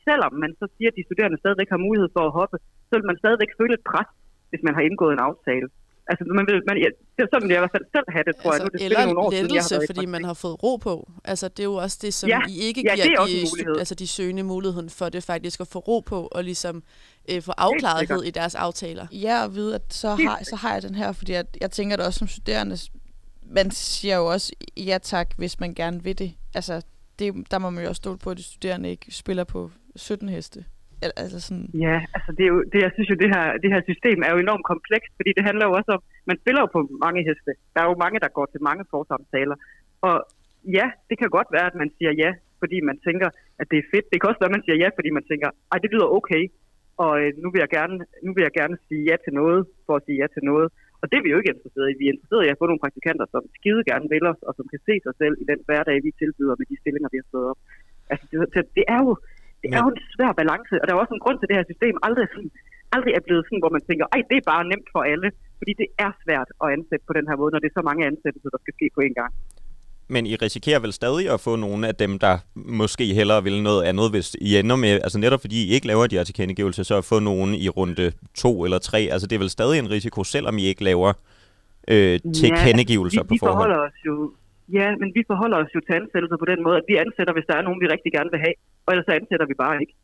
[0.09, 2.57] selvom man så siger, at de studerende stadigvæk har mulighed for at hoppe,
[2.89, 4.11] så vil man stadigvæk føle et pres,
[4.51, 5.67] hvis man har indgået en aftale.
[6.07, 8.35] Altså, man vil, man, ja, det er sådan, jeg i hvert fald selv have det,
[8.37, 8.61] tror jeg.
[8.61, 10.35] Nu det Altså, selvfølgelig nogle år eller siden, jeg har lettelse, i fordi man har
[10.35, 11.11] fået ro på.
[11.25, 13.79] Altså, det er jo også det, som Ja, I ikke ja, er giver en de,
[13.79, 16.83] altså, de søgende muligheden for det faktisk at få ro på, og ligesom
[17.31, 19.07] øh, få afklarethed i deres aftaler.
[19.13, 21.97] Ja, at vide, at så har, så har jeg den her, fordi jeg, jeg tænker
[21.97, 22.77] det også som studerende,
[23.43, 26.33] man siger jo også ja tak, hvis man gerne vil det.
[26.55, 26.83] Altså,
[27.19, 30.29] det, der må man jo også stole på, at de studerende ikke spiller på 17
[30.29, 30.65] heste.
[31.23, 33.83] Altså sådan, Ja, altså det er jo, det, jeg synes jo, det her, det her
[33.91, 36.81] system er jo enormt komplekst, fordi det handler jo også om, man spiller jo på
[37.05, 37.53] mange heste.
[37.75, 39.57] Der er jo mange, der går til mange forsamtaler.
[40.09, 40.17] Og
[40.79, 42.31] ja, det kan godt være, at man siger ja,
[42.61, 43.29] fordi man tænker,
[43.61, 44.07] at det er fedt.
[44.11, 46.43] Det kan også være, at man siger ja, fordi man tænker, ej, det lyder okay,
[47.05, 49.95] og øh, nu, vil jeg gerne, nu vil jeg gerne sige ja til noget, for
[49.97, 50.69] at sige ja til noget.
[51.01, 51.99] Og det er vi jo ikke interesserede i.
[52.01, 54.67] Vi er interesserede i at få nogle praktikanter, som skide gerne vil os, og som
[54.73, 57.47] kan se sig selv i den hverdag, vi tilbyder med de stillinger, vi har stået
[57.53, 57.61] op.
[58.13, 58.25] Altså,
[58.55, 59.13] det, det er jo
[59.63, 61.59] det er jo en svær balance, og der er også en grund til, at det
[61.59, 62.51] her system aldrig, sådan,
[62.95, 65.29] aldrig er blevet sådan, hvor man tænker, ej, det er bare nemt for alle.
[65.61, 68.03] Fordi det er svært at ansætte på den her måde, når det er så mange
[68.11, 69.33] ansættelser, der skal ske på en gang.
[70.15, 73.83] Men I risikerer vel stadig at få nogle af dem, der måske hellere vil noget
[73.83, 76.95] andet, hvis I ender med, altså netop fordi I ikke laver de her tilkendegivelser, så
[76.97, 79.09] at få nogen i runde to eller tre.
[79.13, 81.13] Altså det er vel stadig en risiko, selvom I ikke laver
[81.89, 83.57] øh, tilkendegivelser vi, på vi forhånd.
[83.57, 84.33] forholder os jo,
[84.79, 87.49] ja, men vi forholder os jo til ansættelser på den måde, at vi ansætter, hvis
[87.49, 89.95] der er nogen, vi rigtig gerne vil have, og ellers så ansætter vi bare ikke.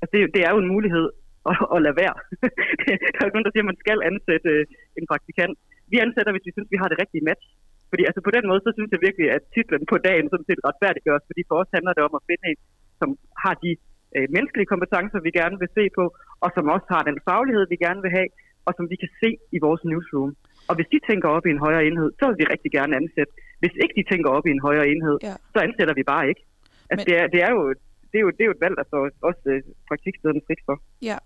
[0.00, 1.06] Altså, det, det er jo en mulighed
[1.50, 2.16] at, at lade være.
[3.12, 5.54] der er jo ikke nogen, der siger, at man skal ansætte øh, en praktikant.
[5.92, 7.46] Vi ansætter, hvis vi synes, vi har det rigtige match.
[7.90, 10.64] Fordi altså, på den måde, så synes jeg virkelig, at titlen på dagen sådan set
[10.66, 12.60] retfærdiggøres, fordi for os handler det om at finde en,
[13.00, 13.08] som
[13.44, 13.70] har de
[14.16, 16.04] øh, menneskelige kompetencer, vi gerne vil se på,
[16.44, 18.28] og som også har den faglighed, vi gerne vil have,
[18.66, 20.32] og som vi kan se i vores newsroom.
[20.68, 23.32] Og hvis de tænker op i en højere enhed, så vil vi rigtig gerne ansætte.
[23.62, 25.34] Hvis ikke de tænker op i en højere enhed, Ja.
[25.54, 26.42] så ansætter vi bare ikke.
[26.90, 27.62] Altså, Men- det, er, det, er jo,
[28.10, 30.76] det, er jo, det er jo et valg, der står også øh, praktikstederne frit for.
[31.10, 31.18] ja.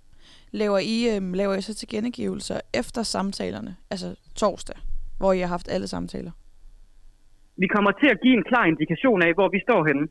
[0.63, 4.09] Laver I, øhm, laver I så tilkendegivelser efter samtalerne, altså
[4.43, 4.77] torsdag,
[5.21, 6.33] hvor I har haft alle samtaler?
[7.63, 10.05] Vi kommer til at give en klar indikation af, hvor vi står henne,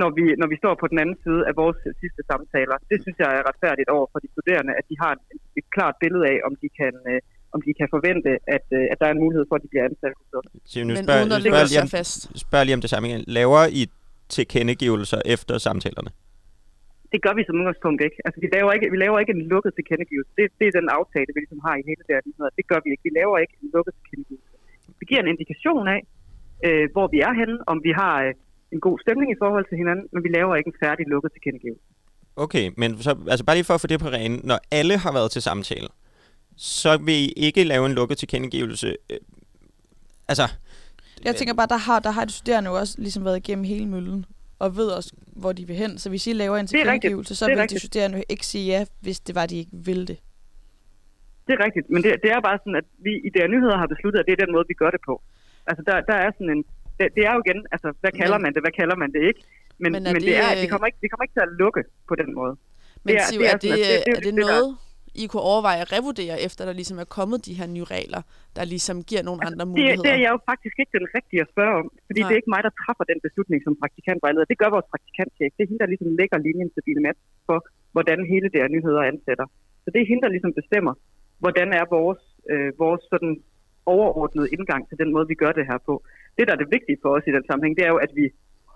[0.00, 2.76] når vi, når vi står på den anden side af vores øh, sidste samtaler.
[2.90, 5.20] Det synes jeg er retfærdigt over for de studerende, at de har et,
[5.60, 7.20] et klart billede af, om de kan, øh,
[7.54, 9.84] om de kan forvente, at, øh, at der er en mulighed for, at de bliver
[9.88, 10.12] ansat.
[10.20, 10.46] hos os.
[10.90, 12.14] Men spørger, uden at sig lige om, fast.
[12.46, 13.22] spørger lige om det samme igen.
[13.38, 13.82] Laver I
[14.36, 16.10] tilkendegivelser efter samtalerne?
[17.12, 18.18] Det gør vi som udgangspunkt ikke.
[18.26, 20.30] Altså, vi laver ikke, vi laver ikke en lukket tilkendegivelse.
[20.38, 22.20] Det, det er den aftale, vi ligesom har i hele det her.
[22.58, 23.04] Det gør vi ikke.
[23.08, 24.48] Vi laver ikke en lukket tilkendegivelse.
[25.00, 26.00] Vi giver en indikation af,
[26.66, 28.34] øh, hvor vi er henne, om vi har øh,
[28.74, 31.86] en god stemning i forhold til hinanden, men vi laver ikke en færdig lukket tilkendegivelse.
[32.44, 34.36] Okay, men så, altså bare lige for at få det på rene.
[34.50, 35.88] Når alle har været til samtale,
[36.58, 38.96] så vil I ikke lave en lukket tilkendegivelse.
[39.10, 39.18] Øh,
[40.28, 40.42] altså,
[41.24, 43.86] Jeg tænker bare, der har, der har de studerende jo også ligesom været igennem hele
[43.86, 44.24] møllen,
[44.58, 45.98] og ved også, hvor de vil hen.
[45.98, 49.20] Så hvis I laver en tilkendegivelse, så vil de studerende jo ikke sige ja, hvis
[49.20, 50.18] det var, de ikke ville det.
[51.46, 53.86] Det er rigtigt, men det, det er bare sådan, at vi i DR Nyheder har
[53.94, 55.14] besluttet, at det er den måde, vi gør det på.
[55.66, 56.64] Altså, der, der er sådan en...
[57.00, 59.22] Det, det er jo igen, altså, hvad kalder Men- man det, hvad kalder man det
[59.30, 59.40] ikke?
[59.78, 61.34] Men, Men men, er men det, det, er, øh, det, kommer ikke, det kommer ikke
[61.38, 62.54] til at lukke på den måde.
[63.04, 64.46] Men Det er- Siv, det er er, det, sådan, det- det er det det, der-
[64.46, 64.76] noget,
[65.22, 68.22] I kunne overveje at revurdere, efter der ligesom er kommet de her nye regler,
[68.56, 70.04] der ligesom giver nogle andre Det, muligheder?
[70.06, 72.26] det er jeg jo faktisk ikke den rigtige at spørge om, fordi Nej.
[72.26, 74.46] Det er ikke mig, der træffer den beslutning som praktikantvejleder.
[74.52, 75.50] Det gør vores praktikantchef.
[75.56, 77.58] Det er hende, der ligesom lægger linjen til Bille Mats for,
[77.94, 79.46] hvordan hele det her nyheder ansætter.
[79.84, 80.94] Så det er hende, der ligesom bestemmer,
[81.42, 83.32] hvordan er vores, øh, vores sådan
[83.94, 85.94] overordnede indgang til den måde, vi gør det her på.
[86.36, 88.26] Det, der er det vigtige for os i den sammenhæng, det er jo, at vi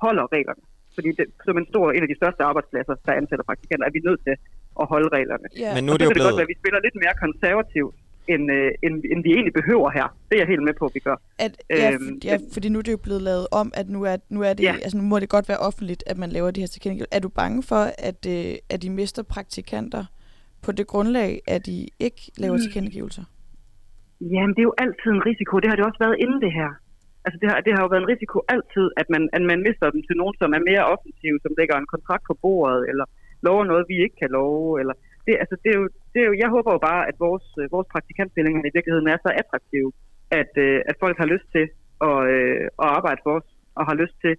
[0.02, 0.62] holder reglerne.
[0.96, 4.00] Fordi det, som en stor, en af de største arbejdspladser, der ansætter praktikanter, er vi
[4.08, 4.34] nødt til
[4.80, 5.46] at holde reglerne.
[5.64, 5.70] Ja.
[5.74, 6.36] men nu Og er det jo det godt blevet...
[6.40, 7.94] være, at vi spiller lidt mere konservativt,
[8.32, 10.06] end, øh, end, end vi egentlig behøver her.
[10.28, 11.16] Det er jeg helt med på, at vi gør.
[11.46, 14.00] At, ja, Øhm, for, ja, fordi nu er det jo blevet lavet om, at nu
[14.10, 14.74] er, nu er det, Ja.
[14.84, 17.16] altså nu må det godt være offentligt, at man laver de her tilkendegivelser.
[17.16, 20.04] Er du bange for, at, øh, at de mister praktikanter
[20.64, 22.62] på det grundlag, at de ikke laver Mm.
[22.64, 23.24] tilkendegivelser?
[24.34, 25.52] Jamen, det er jo altid en risiko.
[25.62, 26.70] Det har det også været inden det her.
[27.24, 29.86] Altså, det har, det har jo været en risiko altid, at man, at man mister
[29.94, 33.06] dem til nogen, som er mere offensive, som lægger en kontrakt på bordet, eller
[33.46, 34.80] lover noget, vi ikke kan love.
[34.80, 34.94] Eller
[35.26, 37.64] det, altså, det er jo, det er jo, jeg håber jo bare, at vores, øh,
[37.74, 39.90] vores praktikantstillinger i virkeligheden er så attraktive,
[40.40, 41.66] at, øh, at folk har lyst til
[42.08, 44.34] at, øh, at arbejde for os, og har lyst til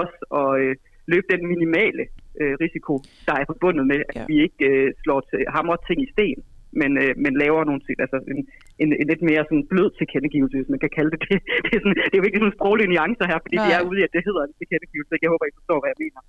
[0.00, 0.72] også at øh,
[1.12, 2.04] løbe den minimale
[2.40, 2.94] øh, risiko,
[3.26, 4.24] der er forbundet med, at Ja.
[4.30, 6.40] vi ikke øh, slår til, hammer ting i sten,
[6.80, 8.40] men, øh, men laver nogle ting, altså en,
[8.82, 11.38] en, en lidt mere sådan blød tilkendegivelse, hvis man kan kalde det det.
[11.64, 13.66] Det er, sådan, det er jo ikke sådan sproglige nuancer her, fordi Nej.
[13.66, 15.22] vi er ude i, at det hedder en tilkendegivelse.
[15.24, 16.20] Jeg håber, I forstår, hvad jeg mener.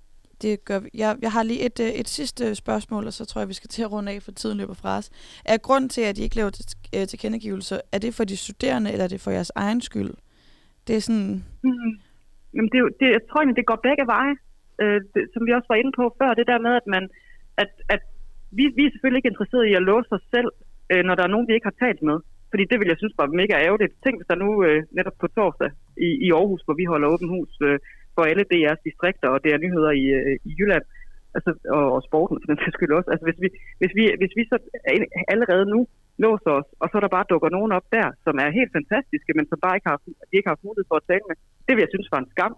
[0.42, 0.88] Det gør vi.
[1.02, 3.68] Jeg, jeg har lige et, øh, et sidste spørgsmål, og så tror jeg, vi skal
[3.68, 5.10] til at runde af, for tiden løber fra os.
[5.52, 6.64] Er grund til, at I ikke laver til,
[6.96, 10.12] øh, tilkendegivelser, er det for de studerende, eller er det for jeres egen skyld?
[10.86, 11.30] Det er sådan...
[11.64, 11.92] Mm.
[12.54, 14.34] Jamen, det, er det, jeg tror egentlig, det går begge veje.
[14.82, 17.04] Øh, det, som vi også var inde på før, det der med, at, man,
[17.62, 18.02] at, at
[18.56, 20.50] vi, vi er selvfølgelig ikke interesseret i at låse os selv,
[20.92, 22.18] øh, når der er nogen, vi ikke har talt med.
[22.50, 23.92] Fordi det vil jeg synes var mega ærgerligt.
[24.04, 25.70] Tænk, hvis der nu øh, netop på torsdag
[26.06, 27.78] i, i Aarhus, hvor vi holder åben hus øh,
[28.20, 30.84] for alle DR's distrikter og DR nyheder i, øh, i Jylland,
[31.36, 33.10] altså, og, og sporten for den sags skyld også.
[33.12, 33.48] Altså, hvis vi,
[33.80, 34.56] hvis vi, hvis vi så
[35.34, 35.80] allerede nu
[36.24, 39.46] låser os, og så der bare dukker nogen op der, som er helt fantastiske, men
[39.48, 39.98] som bare ikke har,
[40.30, 42.32] de ikke har haft mulighed for at tale med, det vil jeg synes var en
[42.34, 42.54] skam.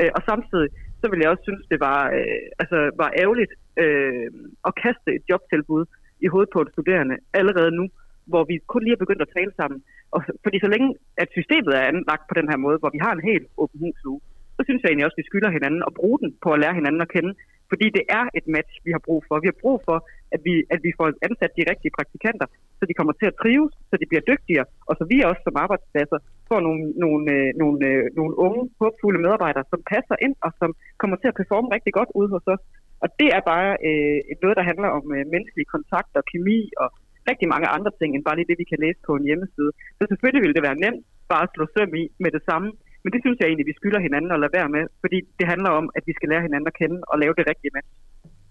[0.00, 0.68] Øh, og samtidig,
[1.00, 3.52] så vil jeg også synes, det var, øh, altså, var ærgerligt
[3.82, 4.28] øh,
[4.68, 5.84] at kaste et jobtilbud
[6.24, 7.84] i hovedet på et studerende allerede nu,
[8.30, 9.78] hvor vi kun lige er begyndt at tale sammen.
[10.14, 10.88] Og, fordi så længe
[11.22, 14.20] at systemet er anlagt på den her måde, hvor vi har en helt åben husuge,
[14.56, 16.78] så synes jeg egentlig også, at vi skylder hinanden at bruge den på at lære
[16.80, 17.32] hinanden at kende.
[17.70, 19.34] Fordi det er et match, vi har brug for.
[19.44, 19.98] Vi har brug for,
[20.34, 22.46] at vi, at vi får ansat de rigtige praktikanter,
[22.78, 25.56] så de kommer til at trives, så de bliver dygtigere, og så vi også som
[25.64, 26.18] arbejdspladser
[26.50, 30.70] får nogle, nogle, øh, nogle, øh, nogle unge, håbfulde medarbejdere, som passer ind og som
[31.00, 32.62] kommer til at performe rigtig godt ude hos os.
[33.02, 36.88] Og det er bare øh, noget, der handler om øh, menneskelige kontakter, kemi og
[37.30, 39.70] rigtig mange andre ting, end bare lige det, vi kan læse på en hjemmeside.
[39.98, 42.68] Så selvfølgelig ville det være nemt bare at slå søm i med det samme,
[43.06, 45.70] men det synes jeg egentlig, vi skylder hinanden at lade være med, fordi det handler
[45.80, 47.82] om, at vi skal lære hinanden at kende og lave det rigtige med.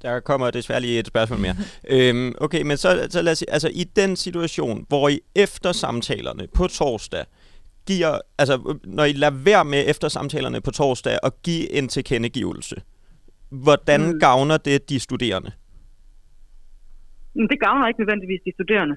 [0.04, 1.56] Der kommer desværre lige et spørgsmål mere.
[1.96, 6.46] øhm, okay, men så, så lad os altså i den situation, hvor I efter samtalerne
[6.58, 7.24] på torsdag,
[7.90, 8.56] giver, altså
[8.98, 12.76] når I lader være med efter samtalerne på torsdag at give en tilkendegivelse,
[13.66, 14.20] hvordan mm.
[14.20, 15.52] gavner det de studerende?
[17.52, 18.96] Det gavner ikke nødvendigvis de studerende.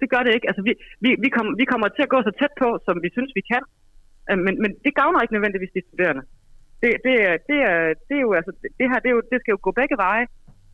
[0.00, 0.48] Det gør det ikke.
[0.50, 0.72] Altså, vi,
[1.04, 3.44] vi, vi, kommer, vi kommer til at gå så tæt på, som vi synes, vi
[3.52, 3.62] kan.
[4.30, 6.22] Øh, Men, men det gavner ikke nødvendigvis de studerende.
[6.82, 9.38] Det, det, er, det, er, det, er jo, altså, det her det, er jo, det
[9.40, 10.26] skal jo gå begge veje.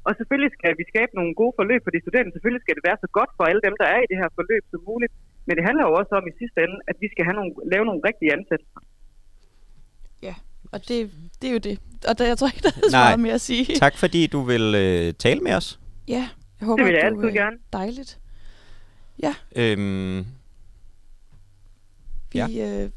[0.07, 2.33] Og selvfølgelig skal vi skabe nogle gode forløb for de studerende.
[2.35, 4.63] Selvfølgelig skal det være så godt for alle dem, der er i det her forløb
[4.73, 5.13] som muligt.
[5.47, 7.85] Men det handler jo også om i sidste ende, at vi skal have nogle, lave
[7.89, 8.81] nogle rigtige ansættelser.
[10.29, 10.35] Ja,
[10.75, 10.97] og det,
[11.41, 11.77] det er jo det.
[12.09, 13.07] Og der, jeg tror ikke, der er så Nej.
[13.09, 13.65] meget mere at sige.
[13.87, 15.69] Tak fordi du vil øh, tale med os.
[16.09, 16.25] Ja,
[16.61, 17.57] jeg håber, Det vil jeg at du, altid gerne.
[17.73, 18.13] Dejligt.
[19.57, 20.19] Øhm,
[22.33, 22.47] Vi, Ja.
[22.47, 22.85] ja.
[22.85, 22.91] øh,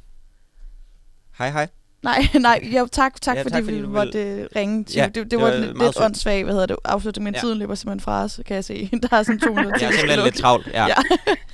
[1.37, 1.67] hej hej.
[2.03, 4.83] nej, nej, jo, tak, tak, Ja, ja, fordi, tak, fordi vi du måtte øh, ringe
[4.83, 4.95] til.
[4.95, 7.33] Ja, Ja, det, det, det var, var lidt, lidt åndssvagt, hvad hedder det, afslutning, men
[7.33, 7.39] Ja.
[7.39, 8.89] tiden løber simpelthen fra os, kan jeg se.
[9.11, 10.67] Der er sådan to minutter Jeg er simpelthen lidt travlt.
[10.67, 10.85] Ja.
[10.87, 10.95] Ja.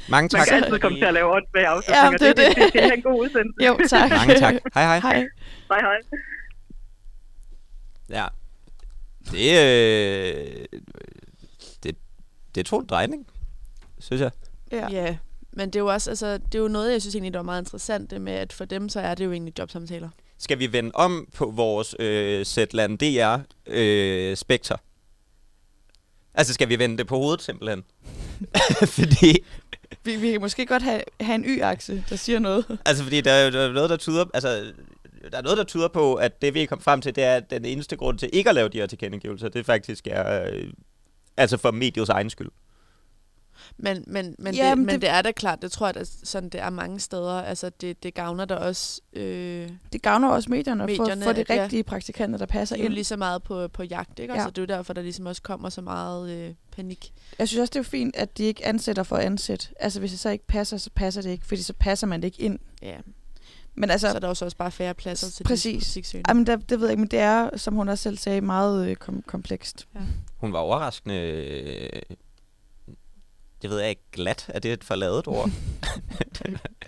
[0.09, 0.47] Mange Man tak.
[0.47, 2.17] kan altid komme til at lave åndssvage Ja, afslutninger.
[2.17, 2.73] det er det, det, det.
[2.73, 3.65] det, det er en god udsendelse.
[3.67, 4.09] Jo, tak.
[4.09, 4.53] Mange tak.
[4.73, 4.99] Hej hej.
[4.99, 5.27] Hej.
[5.71, 5.97] Hej hej.
[8.09, 8.25] Ja.
[9.31, 10.65] Det, øh,
[11.83, 11.95] det,
[12.55, 13.27] det tog en drejning,
[13.99, 14.31] synes jeg.
[14.71, 14.87] Ja.
[14.91, 15.15] Ja,
[15.59, 17.43] men det er jo også, altså, det er jo noget, jeg synes egentlig, der var
[17.43, 20.09] meget interessant, det med, at for dem, så er det jo egentlig jobsamtaler.
[20.37, 23.37] Skal vi vende om på vores øh, Zetland DR
[23.67, 24.75] øh, spekter?
[26.33, 27.83] Altså, skal vi vende det på hovedet simpelthen?
[28.97, 29.37] fordi,
[30.03, 32.65] Vi, vi kan måske godt have, have en y-akse, der siger noget.
[32.85, 34.25] altså, fordi der er jo der er noget, der tyder...
[34.33, 34.73] Altså,
[35.31, 37.35] der er noget, der tyder på, at det vi er kommet frem til, det er,
[37.35, 40.49] at den eneste grund til ikke at lave de her tilkendegivelser, det faktisk er...
[40.51, 40.73] Øh,
[41.37, 42.49] altså for mediets egen skyld.
[43.77, 46.09] Men, men, men, Ja, det, men det- det, er da klart, det tror jeg, at
[46.23, 47.41] sådan det er mange steder.
[47.41, 49.01] Altså, det, det gavner der også...
[49.13, 51.63] Øh, Det gavner også medierne, medierne for, for de ja.
[51.63, 52.93] rigtige praktikanter, der passer de er jo ind.
[52.93, 54.33] lige så meget på, på jagt, ikke?
[54.33, 54.39] Ja.
[54.39, 57.13] Altså, det er jo derfor, der ligesom også kommer så meget øh, panik.
[57.39, 59.67] Jeg synes også, det er fint, at de ikke ansætter for at ansætte.
[59.79, 62.25] Altså, hvis det så ikke passer, så passer det ikke, fordi så passer man det
[62.25, 62.59] ikke ind.
[62.81, 62.95] Ja.
[63.75, 65.93] Men altså, Så er der også, også bare færre pladser til Præcis.
[66.13, 66.21] de.
[66.29, 68.87] Jamen, det, det ved jeg ikke, men det er, som hun også selv sagde, meget
[68.89, 69.87] øh, kom- komplekst.
[70.37, 71.15] Hun var overraskende...
[73.61, 74.45] Det ved jeg ikke, glat.
[74.47, 75.49] Er det et forladet ord?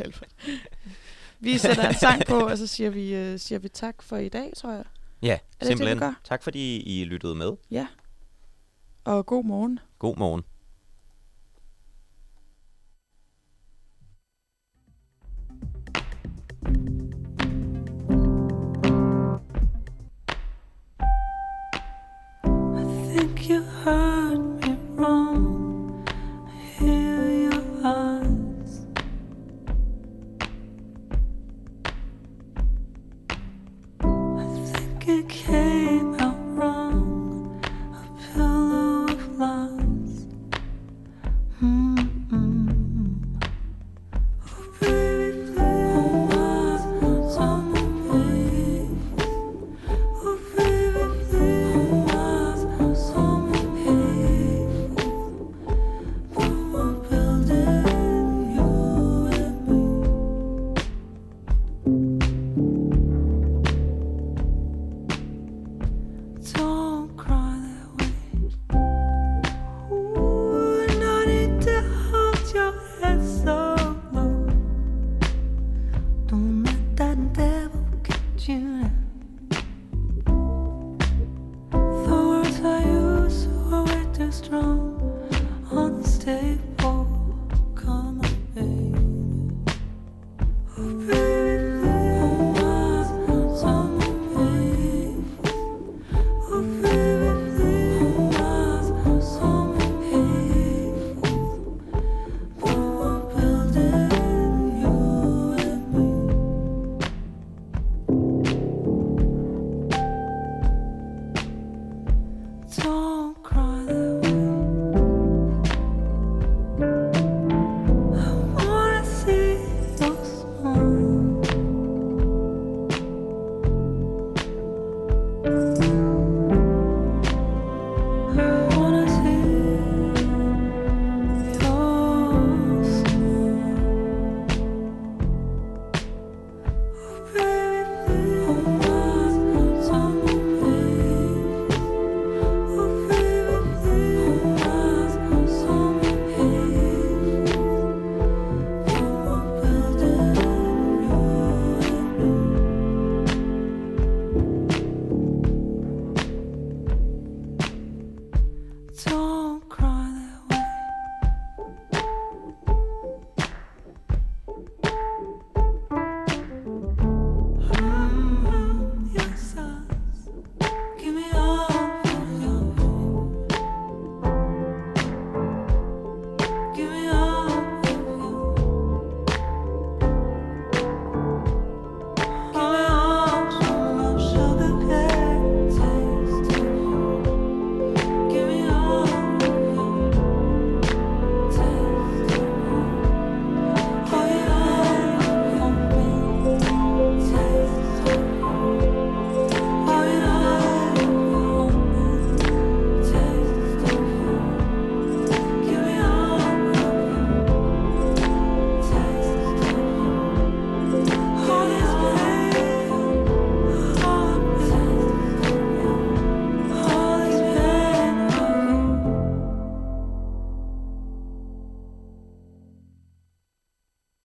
[1.39, 4.29] Vi sætter en sang på, og så siger vi, øh, siger vi tak for i
[4.29, 4.83] dag, tror jeg.
[5.21, 5.99] ja, det, vi simpelthen.
[5.99, 6.13] gør?
[6.23, 7.51] tak fordi I lyttede med.
[9.03, 9.79] Og god morgen.
[9.99, 10.43] God morgen.